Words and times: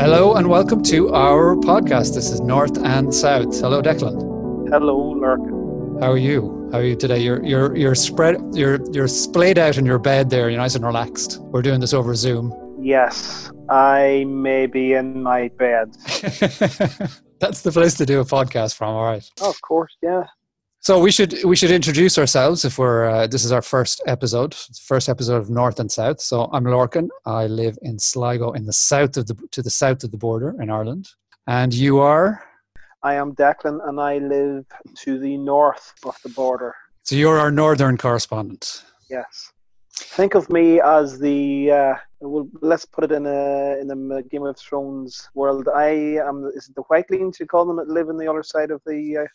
Hello 0.00 0.32
and 0.32 0.48
welcome 0.48 0.82
to 0.84 1.12
our 1.12 1.54
podcast. 1.56 2.14
This 2.14 2.30
is 2.30 2.40
North 2.40 2.78
and 2.82 3.14
South. 3.14 3.60
Hello, 3.60 3.82
Declan. 3.82 4.70
Hello, 4.70 5.14
Lorcan. 5.14 6.00
How 6.00 6.12
are 6.12 6.16
you? 6.16 6.70
How 6.72 6.78
are 6.78 6.84
you 6.84 6.96
today? 6.96 7.18
You're 7.18 7.44
you're 7.44 7.76
you're 7.76 7.94
spread 7.94 8.40
you're 8.54 8.78
you're 8.92 9.06
splayed 9.06 9.58
out 9.58 9.76
in 9.76 9.84
your 9.84 9.98
bed 9.98 10.30
there. 10.30 10.48
You're 10.48 10.58
nice 10.58 10.74
and 10.74 10.86
relaxed. 10.86 11.38
We're 11.42 11.60
doing 11.60 11.80
this 11.80 11.92
over 11.92 12.14
Zoom. 12.14 12.50
Yes, 12.80 13.50
I 13.68 14.24
may 14.26 14.64
be 14.64 14.94
in 14.94 15.22
my 15.22 15.48
bed. 15.58 15.94
That's 17.38 17.60
the 17.60 17.70
place 17.70 17.92
to 17.98 18.06
do 18.06 18.20
a 18.20 18.24
podcast 18.24 18.76
from. 18.76 18.94
All 18.94 19.04
right. 19.04 19.30
Oh, 19.42 19.50
of 19.50 19.60
course, 19.60 19.94
yeah. 20.02 20.24
So 20.82 20.98
we 20.98 21.12
should 21.12 21.44
we 21.44 21.56
should 21.56 21.70
introduce 21.70 22.16
ourselves 22.16 22.64
if 22.64 22.78
we're 22.78 23.04
uh, 23.04 23.26
this 23.26 23.44
is 23.44 23.52
our 23.52 23.60
first 23.60 24.00
episode, 24.06 24.54
first 24.54 25.10
episode 25.10 25.36
of 25.36 25.50
North 25.50 25.78
and 25.78 25.92
South. 25.92 26.22
So 26.22 26.48
I'm 26.54 26.64
Lorcan. 26.64 27.10
I 27.26 27.48
live 27.48 27.76
in 27.82 27.98
Sligo, 27.98 28.52
in 28.52 28.64
the 28.64 28.72
south 28.72 29.18
of 29.18 29.26
the 29.26 29.34
to 29.50 29.60
the 29.60 29.68
south 29.68 30.04
of 30.04 30.10
the 30.10 30.16
border 30.16 30.56
in 30.58 30.70
Ireland, 30.70 31.06
and 31.46 31.74
you 31.74 31.98
are. 31.98 32.42
I 33.02 33.12
am 33.12 33.34
Declan, 33.34 33.86
and 33.86 34.00
I 34.00 34.18
live 34.18 34.64
to 35.04 35.18
the 35.18 35.36
north 35.36 35.92
of 36.02 36.16
the 36.22 36.30
border. 36.30 36.74
So 37.02 37.14
you're 37.14 37.38
our 37.38 37.50
northern 37.50 37.98
correspondent. 37.98 38.82
Yes. 39.10 39.52
Think 39.92 40.34
of 40.34 40.48
me 40.48 40.80
as 40.80 41.18
the. 41.18 41.72
Uh, 41.72 41.94
well, 42.20 42.48
let's 42.62 42.86
put 42.86 43.04
it 43.04 43.12
in 43.12 43.26
a 43.26 43.76
in 43.82 43.90
a 43.90 44.22
Game 44.22 44.44
of 44.44 44.56
Thrones 44.56 45.28
world. 45.34 45.68
I 45.68 45.90
am. 46.26 46.50
Is 46.54 46.70
it 46.70 46.74
the 46.74 46.84
Whitelings 46.84 47.38
you 47.38 47.44
call 47.44 47.66
them 47.66 47.76
that 47.76 47.88
live 47.88 48.08
on 48.08 48.16
the 48.16 48.28
other 48.28 48.42
side 48.42 48.70
of 48.70 48.80
the? 48.86 49.18
Uh, 49.18 49.26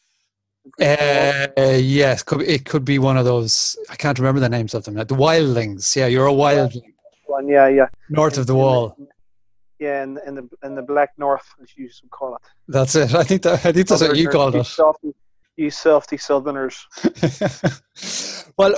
uh, 0.81 1.47
yes, 1.77 2.23
could 2.23 2.41
it 2.41 2.65
could 2.65 2.85
be 2.85 2.99
one 2.99 3.17
of 3.17 3.25
those. 3.25 3.77
I 3.89 3.95
can't 3.95 4.17
remember 4.19 4.39
the 4.41 4.49
names 4.49 4.73
of 4.73 4.83
them. 4.83 4.95
The 4.95 5.05
wildlings. 5.05 5.95
Yeah, 5.95 6.07
you're 6.07 6.27
a 6.27 6.31
wildling. 6.31 6.93
One, 7.27 7.47
yeah, 7.47 7.67
yeah. 7.67 7.87
North 8.09 8.35
In- 8.35 8.41
of 8.41 8.47
the 8.47 8.55
wall. 8.55 8.95
yeah, 9.79 10.03
in, 10.03 10.19
in 10.25 10.35
the 10.35 10.49
in 10.63 10.75
the 10.75 10.81
Black 10.81 11.11
North, 11.17 11.45
as 11.61 11.69
you 11.75 11.85
used 11.85 12.01
to 12.01 12.07
call 12.09 12.35
it. 12.35 12.41
That's 12.67 12.95
it. 12.95 13.13
I 13.13 13.23
think 13.23 13.41
that. 13.43 13.65
I 13.65 13.71
think 13.71 13.87
that's 13.87 14.01
what 14.01 14.17
you 14.17 14.29
called 14.29 14.55
it. 14.55 14.65
Softy, 14.65 15.13
you 15.55 15.69
softy 15.69 16.17
Southerners. 16.17 16.85
well, 18.57 18.73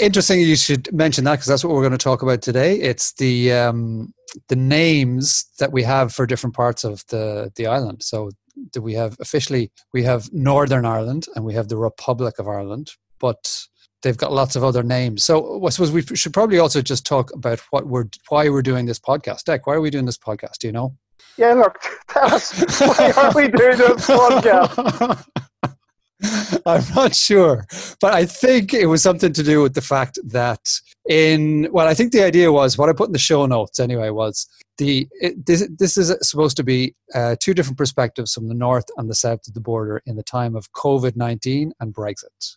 interesting. 0.00 0.40
You 0.40 0.56
should 0.56 0.92
mention 0.92 1.24
that 1.24 1.32
because 1.32 1.46
that's 1.46 1.64
what 1.64 1.74
we're 1.74 1.82
going 1.82 1.92
to 1.92 1.98
talk 1.98 2.22
about 2.22 2.42
today. 2.42 2.76
It's 2.80 3.12
the 3.14 3.52
um, 3.52 4.14
the 4.48 4.56
names 4.56 5.46
that 5.58 5.72
we 5.72 5.82
have 5.82 6.12
for 6.14 6.26
different 6.26 6.54
parts 6.54 6.84
of 6.84 7.04
the 7.08 7.52
the 7.56 7.66
island. 7.66 8.02
So 8.02 8.30
do 8.72 8.80
we 8.80 8.94
have 8.94 9.16
officially 9.20 9.70
we 9.92 10.02
have 10.02 10.32
Northern 10.32 10.84
Ireland 10.84 11.26
and 11.34 11.44
we 11.44 11.54
have 11.54 11.68
the 11.68 11.76
Republic 11.76 12.38
of 12.38 12.48
Ireland, 12.48 12.92
but 13.18 13.66
they've 14.02 14.16
got 14.16 14.32
lots 14.32 14.54
of 14.54 14.62
other 14.62 14.82
names. 14.82 15.24
So 15.24 15.64
I 15.64 15.70
suppose 15.70 15.90
we 15.90 16.02
should 16.02 16.32
probably 16.32 16.58
also 16.58 16.80
just 16.82 17.04
talk 17.04 17.32
about 17.34 17.60
what 17.70 17.86
we're 17.86 18.04
why 18.28 18.48
we're 18.48 18.62
doing 18.62 18.86
this 18.86 19.00
podcast. 19.00 19.44
Deck, 19.44 19.66
why 19.66 19.74
are 19.74 19.80
we 19.80 19.90
doing 19.90 20.04
this 20.04 20.18
podcast? 20.18 20.58
Do 20.60 20.68
you 20.68 20.72
know? 20.72 20.96
Yeah, 21.36 21.54
look, 21.54 21.78
tell 22.08 22.32
us 22.32 22.52
why 22.80 23.12
are 23.16 23.32
we 23.34 23.48
doing 23.48 23.78
this 23.78 24.06
podcast? 24.06 25.24
I'm 26.66 26.84
not 26.94 27.14
sure, 27.14 27.66
but 28.00 28.14
I 28.14 28.24
think 28.24 28.72
it 28.72 28.86
was 28.86 29.02
something 29.02 29.32
to 29.32 29.42
do 29.42 29.60
with 29.62 29.74
the 29.74 29.82
fact 29.82 30.18
that 30.24 30.80
in 31.08 31.68
well, 31.72 31.88
I 31.88 31.94
think 31.94 32.12
the 32.12 32.22
idea 32.22 32.52
was 32.52 32.78
what 32.78 32.88
I 32.88 32.92
put 32.92 33.08
in 33.08 33.12
the 33.12 33.18
show 33.18 33.44
notes 33.46 33.80
anyway 33.80 34.10
was 34.10 34.46
the 34.78 35.08
it, 35.20 35.46
this 35.46 35.68
this 35.78 35.96
is 35.96 36.14
supposed 36.22 36.56
to 36.56 36.64
be 36.64 36.94
uh, 37.14 37.36
two 37.40 37.54
different 37.54 37.78
perspectives 37.78 38.32
from 38.32 38.48
the 38.48 38.54
north 38.54 38.86
and 38.96 39.08
the 39.08 39.14
south 39.14 39.46
of 39.46 39.54
the 39.54 39.60
border 39.60 40.02
in 40.06 40.16
the 40.16 40.22
time 40.22 40.56
of 40.56 40.72
COVID 40.72 41.16
nineteen 41.16 41.72
and 41.80 41.94
Brexit. 41.94 42.56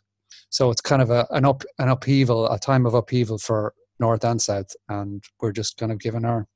So 0.49 0.71
it's 0.71 0.81
kind 0.81 1.01
of 1.01 1.09
a, 1.09 1.27
an 1.31 1.45
up 1.45 1.63
an 1.77 1.89
upheaval, 1.89 2.49
a 2.51 2.59
time 2.59 2.85
of 2.85 2.93
upheaval 2.93 3.37
for 3.37 3.73
north 3.99 4.23
and 4.23 4.41
south, 4.41 4.75
and 4.89 5.23
we're 5.41 5.51
just 5.51 5.77
kind 5.77 5.91
of 5.91 5.99
giving 5.99 6.25
our 6.25 6.47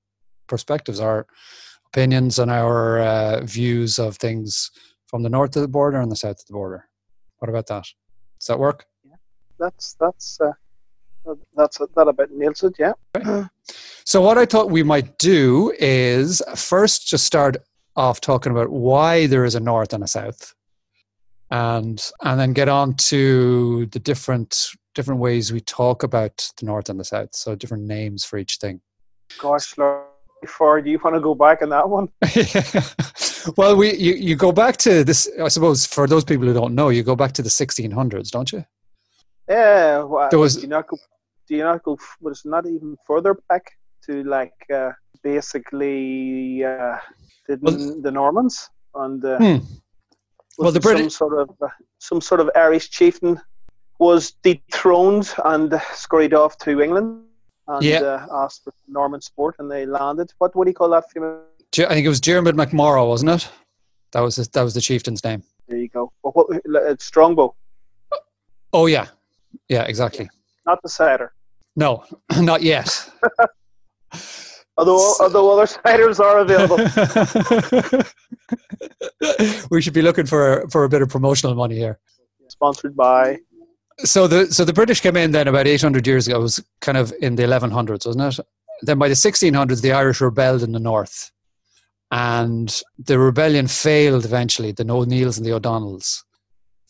perspectives, 0.48 1.00
our 1.00 1.28
opinions, 1.88 2.40
and 2.40 2.50
our 2.50 3.00
uh, 3.00 3.42
views 3.46 4.00
of 4.00 4.18
things 4.18 4.72
from 5.08 5.24
the 5.24 5.30
north 5.30 5.56
of 5.56 5.62
the 5.62 5.68
border 5.68 6.00
and 6.00 6.12
the 6.12 6.16
south 6.16 6.40
of 6.40 6.46
the 6.48 6.54
border. 6.54 6.88
What 7.40 7.50
about 7.50 7.68
that? 7.68 7.86
Does 8.40 8.48
that 8.48 8.60
work? 8.60 8.86
Yeah, 9.04 9.16
That's 9.60 9.96
that's 10.00 10.40
uh, 10.40 10.54
that's 11.56 11.78
that 11.78 12.08
about 12.08 12.32
nails 12.32 12.64
it. 12.64 12.76
Yeah. 12.80 12.94
So, 14.06 14.22
what 14.22 14.38
I 14.38 14.46
thought 14.46 14.72
we 14.72 14.84
might 14.84 15.18
do 15.18 15.74
is 15.80 16.42
first 16.56 17.08
just 17.08 17.26
start 17.26 17.58
off 17.96 18.22
talking 18.22 18.52
about 18.52 18.70
why 18.70 19.28
there 19.28 19.46
is 19.46 19.56
a 19.56 19.60
north 19.60 19.94
and 19.94 20.04
a 20.04 20.08
south, 20.08 20.54
and 21.50 22.02
and 22.24 22.40
then 22.40 22.54
get 22.54 22.70
on 22.70 22.96
to 22.96 23.86
the 23.88 24.00
different 24.00 24.70
different 24.96 25.22
ways 25.22 25.54
we 25.54 25.62
talk 25.62 26.04
about 26.04 26.52
the 26.60 26.66
north 26.66 26.90
and 26.90 27.00
the 27.00 27.06
south. 27.06 27.36
So, 27.36 27.56
different 27.56 27.84
names 27.84 28.26
for 28.26 28.38
each 28.38 28.58
thing. 28.58 28.82
Gosh, 29.40 29.78
Lord, 29.78 30.06
before 30.42 30.82
do 30.82 30.90
you 30.90 31.00
want 31.04 31.16
to 31.16 31.22
go 31.22 31.36
back 31.36 31.62
on 31.62 31.70
that 31.70 31.88
one? 31.88 32.10
well, 33.58 33.76
we 33.76 33.96
you, 33.96 34.14
you 34.16 34.36
go 34.36 34.52
back 34.52 34.78
to 34.78 35.04
this. 35.04 35.30
I 35.42 35.48
suppose 35.48 35.86
for 35.86 36.08
those 36.08 36.24
people 36.24 36.48
who 36.48 36.54
don't 36.54 36.76
know, 36.76 36.90
you 36.90 37.04
go 37.04 37.16
back 37.16 37.34
to 37.34 37.42
the 37.42 37.50
1600s, 37.50 38.32
don't 38.32 38.52
you? 38.52 38.66
Yeah. 39.48 40.04
Well, 40.04 40.30
There 40.30 40.40
was- 40.40 40.56
do 40.56 40.62
you 40.62 40.68
not 40.68 40.88
go? 40.88 40.98
Do 41.48 41.56
you 41.56 41.64
not 41.64 41.84
go? 41.84 41.98
It's 42.26 42.46
not 42.46 42.66
even 42.66 42.98
further 43.06 43.36
back 43.50 43.72
to 44.06 44.24
like 44.24 44.54
uh, 44.74 44.92
basically 45.24 46.64
uh, 46.64 46.98
the, 47.48 47.58
Well- 47.62 48.02
the 48.02 48.12
Normans 48.12 48.70
and 48.96 49.24
uh, 49.26 49.38
Hmm. 49.38 49.58
Well, 50.58 50.72
the 50.72 50.80
wasn't 50.84 51.00
some 51.00 51.10
sort 51.10 51.40
of 51.40 51.50
uh, 51.62 51.68
some 52.00 52.22
sort 52.22 52.40
of 52.42 52.50
Irish 52.56 52.90
chieftain 52.90 53.40
was 54.00 54.32
dethroned 54.44 55.34
and 55.46 55.82
scurried 55.94 56.34
off 56.34 56.58
to 56.60 56.82
England 56.82 57.24
and 57.68 57.84
Yeah. 57.84 58.02
uh, 58.02 58.28
asked 58.44 58.64
for 58.66 58.74
Norman 58.88 59.22
support, 59.22 59.56
and 59.60 59.72
they 59.72 59.86
landed. 59.86 60.34
What 60.40 60.56
what 60.56 60.66
do 60.66 60.70
you 60.72 60.76
call 60.76 60.90
that? 60.90 61.06
Je- 61.72 61.86
I 61.86 61.90
think 61.94 62.06
it 62.06 62.10
was 62.10 62.20
Dermot 62.20 62.56
MacMurrough, 62.56 63.08
wasn't 63.08 63.32
it? 63.32 63.50
That 64.12 64.20
was 64.22 64.36
his, 64.36 64.50
that 64.50 64.64
was 64.64 64.74
the 64.74 64.82
chieftain's 64.82 65.24
name. 65.24 65.42
There 65.68 65.78
you 65.78 65.88
go. 65.88 66.12
But 66.22 66.36
what, 66.36 66.48
it's 66.66 67.06
Strongbow, 67.06 67.56
Oh 68.74 68.88
yeah, 68.88 69.08
yeah, 69.76 69.84
exactly. 69.92 70.28
not 70.70 70.80
the 70.84 70.90
cider. 70.90 71.28
No, 71.76 72.04
not 72.52 72.62
yet. 72.62 72.90
Although 74.78 75.00
So- 75.00 75.24
although 75.24 75.48
other 75.54 75.68
ciders 75.78 76.20
are 76.28 76.38
available. 76.46 76.80
we 79.72 79.82
should 79.82 79.94
be 79.94 80.02
looking 80.02 80.26
for 80.26 80.66
for 80.74 80.84
a 80.84 80.90
bit 80.90 81.02
of 81.02 81.10
promotional 81.10 81.56
money 81.56 81.76
here. 81.84 81.96
Sponsored 82.48 82.96
by 82.96 83.38
So 84.14 84.28
the 84.28 84.40
so 84.56 84.66
the 84.66 84.74
British 84.74 85.02
came 85.02 85.18
in 85.24 85.32
then 85.32 85.48
about 85.48 85.68
800 85.68 86.08
years 86.08 86.28
ago. 86.28 86.40
It 86.40 86.42
was 86.50 86.64
kind 86.80 86.98
of 86.98 87.14
in 87.22 87.36
the 87.36 87.44
1100s, 87.44 88.06
wasn't 88.08 88.40
it? 88.40 88.46
Then 88.88 88.98
by 88.98 89.08
the 89.08 89.14
1600s, 89.28 89.82
the 89.82 89.92
Irish 89.92 90.22
rebelled 90.22 90.64
in 90.64 90.72
the 90.72 90.80
north, 90.80 91.32
and 92.10 92.68
the 92.98 93.18
rebellion 93.20 93.68
failed 93.68 94.26
eventually. 94.26 94.72
The 94.72 94.86
O'Neills 94.92 95.38
and 95.38 95.46
the 95.46 95.54
O'Donnells. 95.54 96.24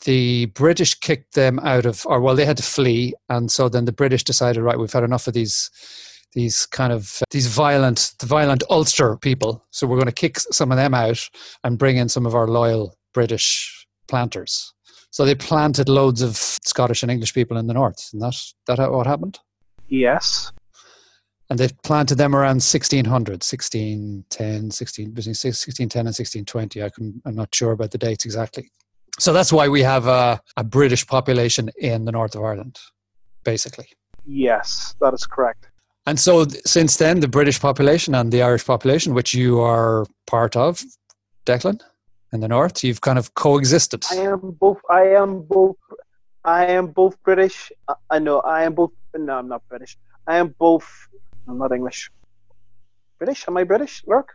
The 0.06 0.48
British 0.48 0.96
kicked 0.96 1.36
them 1.36 1.60
out 1.60 1.86
of, 1.86 2.06
or 2.08 2.22
well, 2.22 2.36
they 2.36 2.46
had 2.46 2.58
to 2.58 2.64
flee, 2.64 3.14
and 3.30 3.52
so 3.52 3.70
then 3.70 3.86
the 3.86 3.92
British 3.92 4.24
decided, 4.24 4.62
right, 4.62 4.80
we've 4.80 4.92
had 4.92 5.04
enough 5.04 5.28
of 5.28 5.34
these 5.34 5.70
these 6.34 6.66
kind 6.66 6.94
of 6.94 7.22
these 7.32 7.48
violent 7.48 8.14
the 8.20 8.26
violent 8.26 8.64
Ulster 8.70 9.18
people. 9.18 9.66
So 9.72 9.86
we're 9.86 9.98
going 9.98 10.06
to 10.08 10.12
kick 10.12 10.40
some 10.40 10.72
of 10.72 10.78
them 10.78 10.94
out 10.94 11.30
and 11.64 11.78
bring 11.78 11.98
in 11.98 12.10
some 12.10 12.26
of 12.26 12.36
our 12.36 12.48
loyal 12.48 12.96
British 13.14 13.86
planters. 14.08 14.74
So 15.12 15.26
they 15.26 15.36
planted 15.36 15.90
loads 15.90 16.22
of 16.22 16.38
Scottish 16.38 17.04
and 17.04 17.12
English 17.12 17.34
people 17.34 17.58
in 17.58 17.68
the 17.68 17.74
north, 17.74 18.10
and 18.14 18.22
that's 18.22 18.56
that 18.68 18.80
what 18.92 19.08
happened. 19.08 19.40
yes. 19.88 20.52
And 21.50 21.60
they 21.60 21.68
planted 21.84 22.16
them 22.16 22.34
around 22.34 22.64
1600, 22.64 23.12
1610, 23.44 24.72
16, 24.72 25.12
between 25.12 25.32
1610 25.32 26.00
and 26.00 26.06
1620. 26.08 26.82
I 26.82 26.90
can, 26.90 27.22
I'm 27.26 27.36
not 27.36 27.54
sure 27.54 27.74
about 27.74 27.92
the 27.92 27.98
dates 27.98 28.24
exactly. 28.24 28.72
So 29.22 29.34
that's 29.34 29.54
why 29.54 29.68
we 29.68 29.84
have 29.84 30.08
a, 30.08 30.42
a 30.58 30.64
British 30.64 31.06
population 31.06 31.70
in 31.78 32.06
the 32.06 32.12
north 32.12 32.34
of 32.34 32.44
Ireland, 32.44 32.80
basically. 33.44 33.88
Yes, 34.26 34.96
that 35.00 35.14
is 35.14 35.28
correct. 35.28 35.70
And 36.08 36.20
so 36.20 36.46
th- 36.46 36.64
since 36.66 36.98
then, 36.98 37.20
the 37.20 37.28
British 37.28 37.60
population 37.60 38.16
and 38.16 38.32
the 38.32 38.42
Irish 38.42 38.66
population, 38.66 39.14
which 39.14 39.36
you 39.36 39.60
are 39.62 40.08
part 40.26 40.56
of, 40.56 40.82
Declan, 41.46 41.82
in 42.34 42.40
the 42.40 42.48
north, 42.48 42.84
you've 42.84 43.02
kind 43.02 43.20
of 43.20 43.36
coexisted. 43.36 44.04
I 44.10 44.16
am 44.16 44.58
both. 44.60 44.82
I 44.90 45.04
am 45.22 45.44
both. 45.44 45.78
I 46.44 46.66
am 46.66 46.88
both 46.88 47.16
British. 47.22 47.72
I- 47.88 47.94
I 48.10 48.18
know. 48.18 48.40
I 48.40 48.64
am 48.64 48.74
both. 48.74 48.92
No, 49.16 49.38
I'm 49.38 49.48
not 49.48 49.62
British. 49.70 50.00
I 50.26 50.38
am 50.38 50.56
both. 50.58 50.88
I'm 51.48 51.60
not 51.60 51.72
English. 51.72 52.10
British? 53.20 53.46
Am 53.48 53.56
I 53.56 53.66
British? 53.66 54.04
Look. 54.08 54.32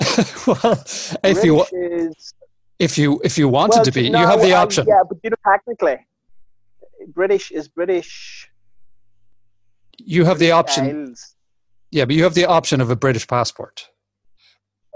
well, 0.46 0.84
if 1.24 1.44
you 1.44 1.56
want, 1.56 1.70
is, 1.72 2.32
if 2.80 2.96
you 2.98 3.20
if 3.22 3.36
you 3.38 3.46
wanted 3.48 3.76
well, 3.76 3.84
to 3.84 3.92
be, 3.92 4.10
no, 4.10 4.20
you 4.20 4.26
have 4.26 4.40
the 4.40 4.54
I- 4.54 4.62
option. 4.62 4.86
yeah, 4.88 5.02
but 5.08 5.18
you 5.22 5.30
know, 5.30 5.36
technically, 5.44 5.98
British 7.08 7.50
is 7.52 7.68
British. 7.68 8.50
You 9.98 10.24
have 10.24 10.38
the 10.38 10.50
option. 10.50 10.84
Isles. 10.86 11.36
Yeah, 11.90 12.06
but 12.06 12.14
you 12.16 12.22
have 12.24 12.34
the 12.34 12.46
option 12.46 12.80
of 12.80 12.88
a 12.90 12.96
British 12.96 13.26
passport 13.26 13.90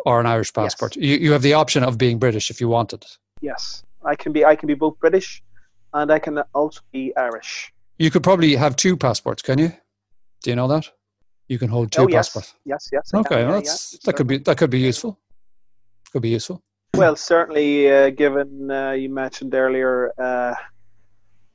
or 0.07 0.19
an 0.21 0.27
Irish 0.27 0.49
Yes. 0.49 0.65
passport. 0.65 0.97
You 0.97 1.17
you 1.17 1.33
have 1.33 1.43
the 1.43 1.55
option 1.55 1.85
of 1.85 1.99
being 1.99 2.19
British 2.19 2.51
if 2.51 2.61
you 2.61 2.69
wanted. 2.69 3.05
Yes, 3.41 3.85
I 4.05 4.17
can 4.17 4.33
be. 4.33 4.45
I 4.45 4.57
can 4.57 4.67
be 4.67 4.75
both 4.75 4.99
British, 4.99 5.43
and 5.93 6.11
I 6.11 6.19
can 6.19 6.39
also 6.55 6.81
be 6.93 7.13
Irish. 7.17 7.73
You 7.99 8.11
could 8.11 8.23
probably 8.23 8.57
have 8.57 8.75
two 8.77 8.97
passports, 8.97 9.43
can 9.43 9.59
you? 9.59 9.71
Do 10.43 10.51
you 10.51 10.57
know 10.57 10.69
that? 10.69 10.91
You 11.49 11.59
can 11.59 11.69
hold 11.69 11.93
two 11.93 12.03
oh 12.03 12.09
yes, 12.09 12.31
passports. 12.31 12.55
yes, 12.65 12.89
yes. 12.93 13.11
Okay, 13.15 13.41
yeah, 13.41 13.49
well, 13.49 13.61
yeah, 13.61 13.69
that's, 13.71 13.99
that 14.05 14.17
could 14.17 14.27
be 14.27 14.39
that 14.39 14.57
could 14.57 14.71
be 14.71 14.81
useful. 14.81 15.19
Could 16.13 16.23
be 16.23 16.31
useful. 16.31 16.63
Well, 16.97 17.17
certainly, 17.17 17.91
uh, 17.91 18.11
given 18.11 18.71
uh, 18.71 18.93
you 18.93 19.09
mentioned 19.09 19.55
earlier 19.55 20.13
uh, 20.19 20.55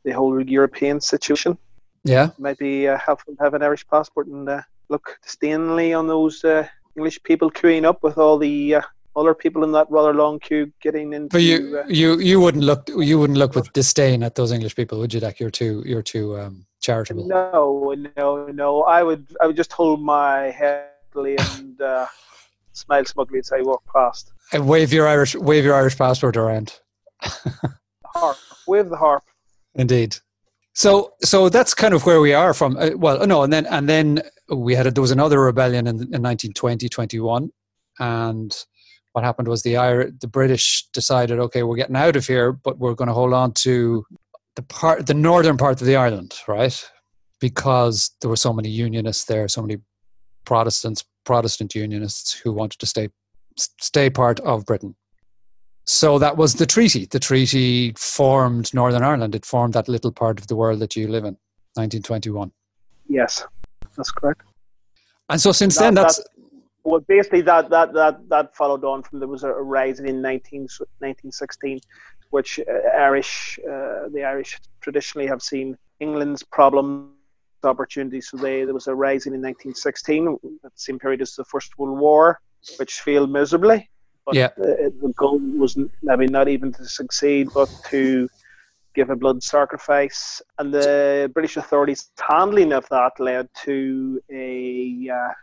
the 0.03 0.11
whole 0.11 0.41
European 0.41 0.99
situation, 1.01 1.57
Yeah. 2.03 2.29
might 2.37 2.57
be 2.57 2.87
uh, 2.87 2.97
helpful 2.97 3.35
to 3.35 3.43
have 3.43 3.53
an 3.53 3.63
Irish 3.63 3.85
passport 3.87 4.27
and 4.27 4.47
uh, 4.49 4.61
look 4.89 5.17
disdainfully 5.23 5.93
on 5.93 6.07
those 6.07 6.43
uh, 6.43 6.67
English 6.95 7.21
people 7.23 7.51
queuing 7.51 7.85
up 7.85 8.03
with 8.03 8.17
all 8.17 8.37
the 8.37 8.75
uh, 8.75 8.81
other 9.15 9.33
people 9.33 9.63
in 9.63 9.71
that 9.73 9.87
rather 9.89 10.13
long 10.13 10.39
queue 10.39 10.71
getting 10.81 11.13
into. 11.13 11.29
But 11.35 11.41
you 11.43 11.83
you 11.87 12.19
you 12.19 12.39
wouldn't 12.39 12.63
look 12.63 12.89
you 12.89 13.19
wouldn't 13.19 13.37
look 13.37 13.55
with 13.55 13.71
disdain 13.73 14.23
at 14.23 14.35
those 14.35 14.51
English 14.51 14.75
people, 14.75 14.99
would 14.99 15.13
you? 15.13 15.19
Like 15.19 15.39
you're 15.39 15.51
too 15.51 15.83
you're 15.85 16.01
too 16.01 16.37
um, 16.39 16.65
charitable. 16.79 17.27
no, 17.27 17.93
no, 18.17 18.47
no. 18.47 18.83
I 18.83 19.03
would, 19.03 19.25
I 19.41 19.47
would 19.47 19.57
just 19.57 19.73
hold 19.73 20.01
my 20.01 20.51
head 20.51 20.87
and 21.15 21.81
uh, 21.81 22.05
smile 22.73 23.05
smugly 23.05 23.39
as 23.39 23.51
I 23.51 23.61
walk 23.61 23.83
past. 23.93 24.31
And 24.51 24.67
wave 24.67 24.91
your 24.91 25.07
Irish 25.07 25.35
wave 25.35 25.63
your 25.63 25.75
Irish 25.75 25.97
passport 25.97 26.35
around. 26.35 26.79
Harp, 28.05 28.37
wave 28.67 28.89
the 28.89 28.97
harp. 28.97 29.23
Indeed. 29.75 30.15
So 30.73 31.13
so 31.21 31.49
that's 31.49 31.73
kind 31.73 31.93
of 31.93 32.05
where 32.05 32.21
we 32.21 32.33
are 32.33 32.53
from. 32.53 32.77
Uh, 32.77 32.91
well, 32.95 33.25
no, 33.27 33.43
and 33.43 33.53
then 33.53 33.65
and 33.67 33.87
then 33.87 34.21
we 34.49 34.73
had 34.75 34.87
a, 34.87 34.91
there 34.91 35.01
was 35.01 35.11
another 35.11 35.39
rebellion 35.39 35.85
in, 35.87 35.95
in 35.95 36.23
1920 36.23 36.89
21 36.89 37.51
and 37.99 38.65
what 39.13 39.23
happened 39.23 39.47
was 39.47 39.63
the 39.63 39.77
Irish, 39.77 40.13
the 40.21 40.27
British 40.27 40.87
decided 40.93 41.39
okay, 41.39 41.63
we're 41.63 41.75
getting 41.75 41.95
out 41.95 42.15
of 42.15 42.25
here, 42.25 42.51
but 42.51 42.77
we're 42.79 42.93
going 42.93 43.07
to 43.07 43.13
hold 43.13 43.33
on 43.33 43.53
to 43.53 44.05
the 44.55 44.61
part 44.63 45.07
the 45.07 45.13
northern 45.13 45.57
part 45.57 45.81
of 45.81 45.87
the 45.87 45.95
island, 45.95 46.35
right? 46.47 46.89
Because 47.39 48.11
there 48.21 48.29
were 48.29 48.35
so 48.35 48.53
many 48.53 48.69
unionists 48.69 49.25
there, 49.25 49.47
so 49.47 49.61
many 49.61 49.77
Protestants, 50.45 51.03
Protestant 51.25 51.75
unionists 51.75 52.33
who 52.33 52.51
wanted 52.51 52.79
to 52.79 52.85
stay 52.85 53.09
stay 53.59 54.09
part 54.09 54.39
of 54.41 54.65
Britain. 54.65 54.95
So 55.85 56.19
that 56.19 56.37
was 56.37 56.53
the 56.53 56.65
treaty. 56.65 57.05
The 57.05 57.19
treaty 57.19 57.93
formed 57.97 58.71
Northern 58.73 59.03
Ireland. 59.03 59.33
It 59.33 59.45
formed 59.45 59.73
that 59.73 59.87
little 59.87 60.11
part 60.11 60.39
of 60.39 60.47
the 60.47 60.55
world 60.55 60.79
that 60.81 60.95
you 60.95 61.07
live 61.07 61.23
in, 61.23 61.35
1921. 61.73 62.51
Yes, 63.07 63.43
that's 63.97 64.11
correct. 64.11 64.43
And 65.29 65.41
so 65.41 65.51
since 65.51 65.75
That- 65.77 65.85
then, 65.85 65.93
that's 65.95 66.21
Well, 66.83 67.01
basically, 67.01 67.41
that 67.41 67.69
that 67.69 67.93
that 67.93 68.29
that 68.29 68.55
followed 68.55 68.83
on 68.83 69.03
from 69.03 69.19
there 69.19 69.27
was 69.27 69.43
a, 69.43 69.51
rising 69.51 70.07
in 70.07 70.21
19, 70.21 70.61
1916, 70.99 71.79
which 72.29 72.59
uh, 72.59 72.97
Irish 72.97 73.59
uh, 73.63 74.07
the 74.13 74.23
Irish 74.23 74.59
traditionally 74.81 75.27
have 75.27 75.41
seen 75.41 75.77
England's 75.99 76.41
problem 76.43 77.13
opportunities. 77.63 78.29
So 78.29 78.37
they 78.37 78.63
there 78.63 78.73
was 78.73 78.87
a 78.87 78.95
rising 78.95 79.33
in 79.33 79.41
1916 79.41 80.39
at 80.65 80.73
the 80.73 80.79
same 80.87 80.99
period 80.99 81.21
as 81.21 81.35
the 81.35 81.45
First 81.45 81.77
World 81.77 81.99
War, 81.99 82.39
which 82.77 82.93
failed 83.01 83.31
miserably. 83.31 83.89
But 84.25 84.35
Yeah. 84.35 84.49
uh, 84.57 84.89
the 85.01 85.13
goal 85.15 85.39
was 85.39 85.77
maybe 86.01 86.27
not 86.27 86.47
even 86.47 86.71
to 86.73 86.85
succeed, 86.85 87.49
but 87.53 87.69
to 87.89 88.29
give 88.95 89.09
a 89.09 89.15
blood 89.15 89.41
sacrifice. 89.43 90.41
And 90.57 90.73
the 90.73 91.31
British 91.33 91.57
authorities' 91.57 92.09
handling 92.19 92.73
of 92.73 92.87
that 92.89 93.13
led 93.19 93.49
to 93.65 94.21
a 94.31 95.09
uh, 95.09 95.33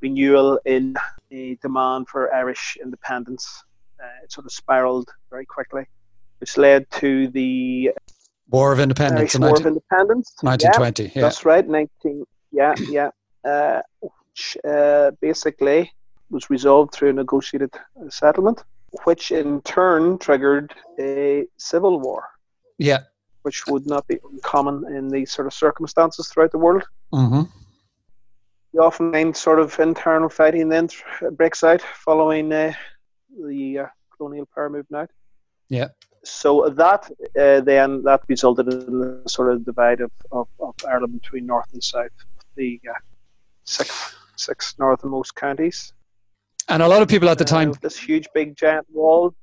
renewal 0.00 0.58
in 0.64 0.94
a 1.30 1.54
demand 1.56 2.08
for 2.08 2.32
Irish 2.34 2.76
independence. 2.82 3.64
Uh, 4.02 4.24
it 4.24 4.32
sort 4.32 4.46
of 4.46 4.52
spiraled 4.52 5.08
very 5.30 5.46
quickly, 5.46 5.84
which 6.40 6.56
led 6.56 6.90
to 6.92 7.28
the 7.28 7.92
War 8.50 8.72
of 8.72 8.80
Independence 8.80 9.34
in 9.34 9.42
War 9.42 9.58
of 9.58 9.66
Independence. 9.66 10.34
1920. 10.40 11.12
Yeah. 11.14 11.22
that's 11.22 11.44
right. 11.44 11.66
Nineteen. 11.68 12.24
Yeah, 12.50 12.74
yeah. 12.88 13.10
Uh, 13.44 13.82
which 14.00 14.56
uh, 14.66 15.10
basically 15.20 15.92
was 16.30 16.50
resolved 16.50 16.92
through 16.92 17.10
a 17.10 17.12
negotiated 17.12 17.72
settlement, 18.08 18.64
which 19.04 19.30
in 19.30 19.60
turn 19.62 20.18
triggered 20.18 20.72
a 20.98 21.46
civil 21.56 22.00
war, 22.00 22.24
Yeah. 22.78 23.00
which 23.42 23.66
would 23.66 23.86
not 23.86 24.06
be 24.06 24.18
uncommon 24.32 24.84
in 24.96 25.08
these 25.08 25.32
sort 25.32 25.46
of 25.46 25.54
circumstances 25.54 26.28
throughout 26.28 26.52
the 26.52 26.58
world. 26.58 26.84
hmm 27.12 27.42
You 28.72 28.82
often 28.82 29.12
find 29.12 29.36
sort 29.36 29.60
of 29.60 29.78
internal 29.80 30.28
fighting 30.28 30.68
then 30.68 30.88
th- 30.88 31.32
breaks 31.32 31.64
out 31.64 31.80
following 31.82 32.52
uh, 32.52 32.72
the 33.46 33.78
uh, 33.78 33.86
colonial 34.16 34.46
power 34.54 34.68
moving 34.70 34.96
out. 34.96 35.10
Yeah. 35.68 35.88
So 36.24 36.68
that 36.68 37.10
uh, 37.38 37.60
then 37.60 38.02
that 38.02 38.20
resulted 38.28 38.66
in 38.72 38.98
the 39.00 39.22
sort 39.28 39.52
of 39.52 39.64
divide 39.64 40.00
of, 40.00 40.10
of, 40.32 40.48
of 40.60 40.74
Ireland 40.86 41.14
between 41.20 41.46
north 41.46 41.72
and 41.72 41.82
south, 41.82 42.10
the 42.56 42.80
uh, 42.90 42.98
six 43.64 44.14
six 44.36 44.74
northernmost 44.78 45.34
counties. 45.34 45.92
And 46.68 46.82
a 46.82 46.88
lot 46.88 47.00
of 47.00 47.08
people 47.08 47.28
at 47.28 47.38
the 47.38 47.44
time, 47.44 47.72
this 47.80 47.98
huge 47.98 48.28
big 48.34 48.56
giant 48.56 48.86
wall, 48.92 49.34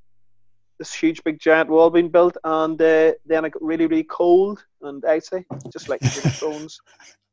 this 0.77 0.93
huge 0.93 1.23
big 1.23 1.39
giant 1.39 1.69
wall 1.69 1.89
being 1.89 2.09
built, 2.09 2.37
and 2.43 2.79
uh, 2.79 3.13
then 3.25 3.45
it 3.45 3.51
got 3.51 3.63
really 3.63 3.87
really 3.87 4.03
cold 4.03 4.63
and 4.81 5.03
icy, 5.05 5.43
just 5.71 5.89
like 5.89 6.01
of 6.03 6.11
Thrones. 6.39 6.79